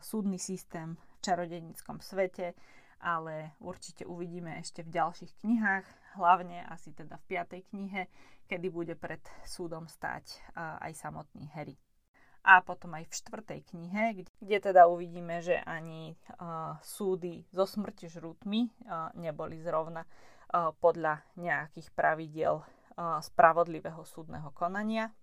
súdny 0.02 0.42
systém 0.42 0.98
v 0.98 1.18
čarodejníckom 1.22 2.02
svete, 2.02 2.58
ale 3.06 3.54
určite 3.62 4.02
uvidíme 4.10 4.58
ešte 4.58 4.82
v 4.82 4.90
ďalších 4.90 5.46
knihách, 5.46 5.86
hlavne 6.18 6.66
asi 6.66 6.90
teda 6.90 7.22
v 7.22 7.28
piatej 7.30 7.62
knihe, 7.70 8.10
kedy 8.50 8.74
bude 8.74 8.98
pred 8.98 9.22
súdom 9.46 9.86
stáť 9.86 10.42
aj 10.58 10.92
samotný 10.98 11.46
Harry. 11.54 11.78
A 12.42 12.66
potom 12.66 12.98
aj 12.98 13.06
v 13.06 13.18
štvrtej 13.22 13.62
knihe, 13.70 14.04
kde, 14.42 14.58
teda 14.58 14.90
uvidíme, 14.90 15.46
že 15.46 15.62
ani 15.62 16.18
súdy 16.82 17.46
so 17.54 17.70
smrti 17.70 18.10
žrútmi 18.10 18.70
uh, 18.90 19.14
neboli 19.18 19.62
zrovna 19.62 20.06
podľa 20.82 21.26
nejakých 21.38 21.90
pravidiel 21.94 22.62
spravodlivého 23.22 24.02
súdneho 24.06 24.50
konania, 24.54 25.14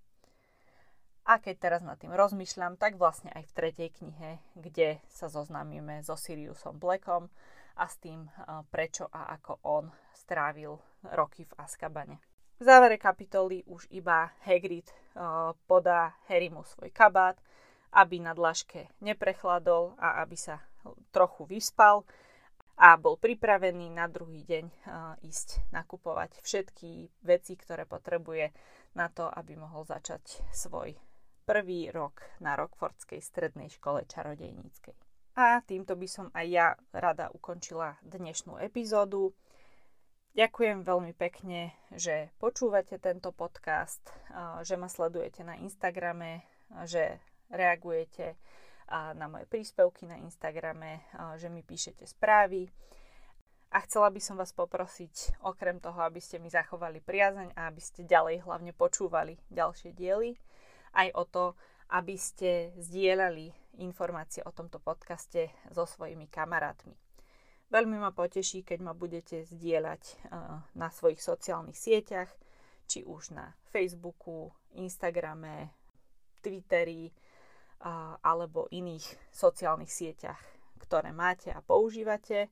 a 1.22 1.38
keď 1.38 1.54
teraz 1.54 1.80
nad 1.86 2.02
tým 2.02 2.10
rozmýšľam, 2.10 2.74
tak 2.74 2.98
vlastne 2.98 3.30
aj 3.30 3.46
v 3.46 3.54
tretej 3.54 3.88
knihe, 3.94 4.42
kde 4.58 4.98
sa 5.06 5.30
zoznámime 5.30 6.02
so 6.02 6.18
Siriusom 6.18 6.82
Blackom 6.82 7.30
a 7.76 7.84
s 7.88 7.96
tým, 8.00 8.28
prečo 8.68 9.08
a 9.08 9.32
ako 9.36 9.62
on 9.64 9.84
strávil 10.12 10.76
roky 11.16 11.44
v 11.48 11.52
Azkabane. 11.58 12.16
V 12.58 12.62
závere 12.62 12.94
kapitoly 12.94 13.66
už 13.66 13.90
iba 13.90 14.30
Hagrid 14.46 14.86
podá 15.66 16.14
Harrymu 16.30 16.62
svoj 16.62 16.94
kabát, 16.94 17.34
aby 17.92 18.22
na 18.22 18.32
dlažke 18.32 18.88
neprechladol 19.02 19.98
a 19.98 20.22
aby 20.22 20.38
sa 20.38 20.62
trochu 21.10 21.44
vyspal 21.44 22.06
a 22.78 22.96
bol 22.96 23.20
pripravený 23.20 23.92
na 23.92 24.08
druhý 24.08 24.46
deň 24.46 24.64
ísť 25.26 25.74
nakupovať 25.74 26.40
všetky 26.40 27.10
veci, 27.26 27.54
ktoré 27.58 27.84
potrebuje 27.84 28.54
na 28.96 29.12
to, 29.12 29.28
aby 29.28 29.58
mohol 29.58 29.84
začať 29.84 30.46
svoj 30.54 30.96
prvý 31.42 31.90
rok 31.90 32.22
na 32.38 32.54
Rockfordskej 32.54 33.18
strednej 33.18 33.68
škole 33.74 34.06
čarodejníckej. 34.06 34.94
A 35.32 35.64
týmto 35.64 35.96
by 35.96 36.04
som 36.04 36.28
aj 36.36 36.46
ja 36.46 36.68
rada 36.92 37.32
ukončila 37.32 37.96
dnešnú 38.04 38.60
epizódu. 38.60 39.32
Ďakujem 40.36 40.84
veľmi 40.84 41.16
pekne, 41.16 41.72
že 41.92 42.28
počúvate 42.36 43.00
tento 43.00 43.32
podcast, 43.32 44.12
že 44.60 44.76
ma 44.76 44.92
sledujete 44.92 45.40
na 45.40 45.56
Instagrame, 45.56 46.44
že 46.84 47.16
reagujete 47.48 48.36
na 48.92 49.24
moje 49.24 49.48
príspevky 49.48 50.04
na 50.04 50.20
Instagrame, 50.20 51.00
že 51.40 51.48
mi 51.48 51.64
píšete 51.64 52.04
správy. 52.04 52.68
A 53.72 53.80
chcela 53.88 54.12
by 54.12 54.20
som 54.20 54.36
vás 54.36 54.52
poprosiť, 54.52 55.40
okrem 55.48 55.80
toho, 55.80 55.96
aby 56.04 56.20
ste 56.20 56.36
mi 56.36 56.52
zachovali 56.52 57.00
priazeň 57.00 57.56
a 57.56 57.72
aby 57.72 57.80
ste 57.80 58.04
ďalej 58.04 58.44
hlavne 58.44 58.76
počúvali 58.76 59.40
ďalšie 59.48 59.96
diely, 59.96 60.36
aj 60.92 61.08
o 61.16 61.24
to, 61.24 61.56
aby 61.88 62.20
ste 62.20 62.76
zdieľali 62.76 63.48
informácie 63.80 64.44
o 64.44 64.52
tomto 64.52 64.80
podcaste 64.82 65.48
so 65.72 65.88
svojimi 65.88 66.28
kamarátmi. 66.28 66.98
Veľmi 67.72 67.96
ma 67.96 68.12
poteší, 68.12 68.68
keď 68.68 68.78
ma 68.84 68.92
budete 68.92 69.48
zdieľať 69.48 70.02
uh, 70.02 70.60
na 70.76 70.88
svojich 70.92 71.24
sociálnych 71.24 71.76
sieťach, 71.78 72.28
či 72.84 73.06
už 73.08 73.32
na 73.32 73.56
Facebooku, 73.72 74.52
Instagrame, 74.76 75.72
Twitteri 76.44 77.08
alebo 78.22 78.70
iných 78.70 79.34
sociálnych 79.34 79.90
sieťach, 79.90 80.38
ktoré 80.78 81.10
máte 81.10 81.50
a 81.50 81.58
používate. 81.58 82.46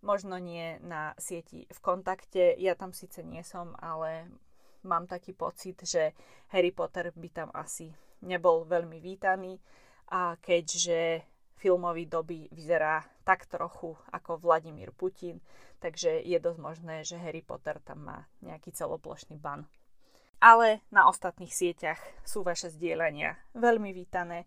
Možno 0.00 0.40
nie 0.40 0.80
na 0.80 1.12
sieti 1.20 1.68
v 1.68 1.78
kontakte, 1.84 2.56
ja 2.56 2.72
tam 2.72 2.96
síce 2.96 3.20
nie 3.20 3.44
som, 3.44 3.76
ale 3.76 4.32
mám 4.80 5.04
taký 5.04 5.36
pocit, 5.36 5.84
že 5.84 6.16
Harry 6.56 6.72
Potter 6.72 7.12
by 7.12 7.28
tam 7.36 7.48
asi 7.52 7.92
nebol 8.24 8.64
veľmi 8.64 8.96
vítaný 8.96 9.60
a 10.10 10.38
keďže 10.38 11.24
filmový 11.56 12.06
doby 12.06 12.46
vyzerá 12.52 13.02
tak 13.26 13.48
trochu 13.50 13.98
ako 14.14 14.38
Vladimír 14.38 14.94
Putin, 14.94 15.42
takže 15.82 16.22
je 16.22 16.38
dosť 16.38 16.60
možné, 16.62 17.02
že 17.02 17.18
Harry 17.18 17.42
Potter 17.42 17.82
tam 17.82 18.06
má 18.06 18.18
nejaký 18.44 18.70
celoplošný 18.70 19.40
ban. 19.40 19.66
Ale 20.38 20.84
na 20.92 21.08
ostatných 21.08 21.50
sieťach 21.50 21.98
sú 22.22 22.44
vaše 22.44 22.68
zdieľania 22.68 23.40
veľmi 23.56 23.90
vítané 23.90 24.44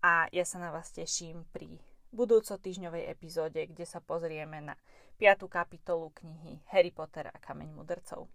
a 0.00 0.26
ja 0.32 0.42
sa 0.48 0.58
na 0.58 0.72
vás 0.72 0.90
teším 0.90 1.44
pri 1.52 1.76
budúco 2.10 2.56
týždňovej 2.56 3.04
epizóde, 3.12 3.60
kde 3.68 3.84
sa 3.84 4.00
pozrieme 4.00 4.64
na 4.64 4.74
5. 5.20 5.44
kapitolu 5.46 6.12
knihy 6.16 6.64
Harry 6.72 6.90
Potter 6.90 7.28
a 7.28 7.36
kameň 7.36 7.68
mudrcov. 7.76 8.28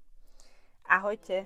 Ahojte! 0.85 1.45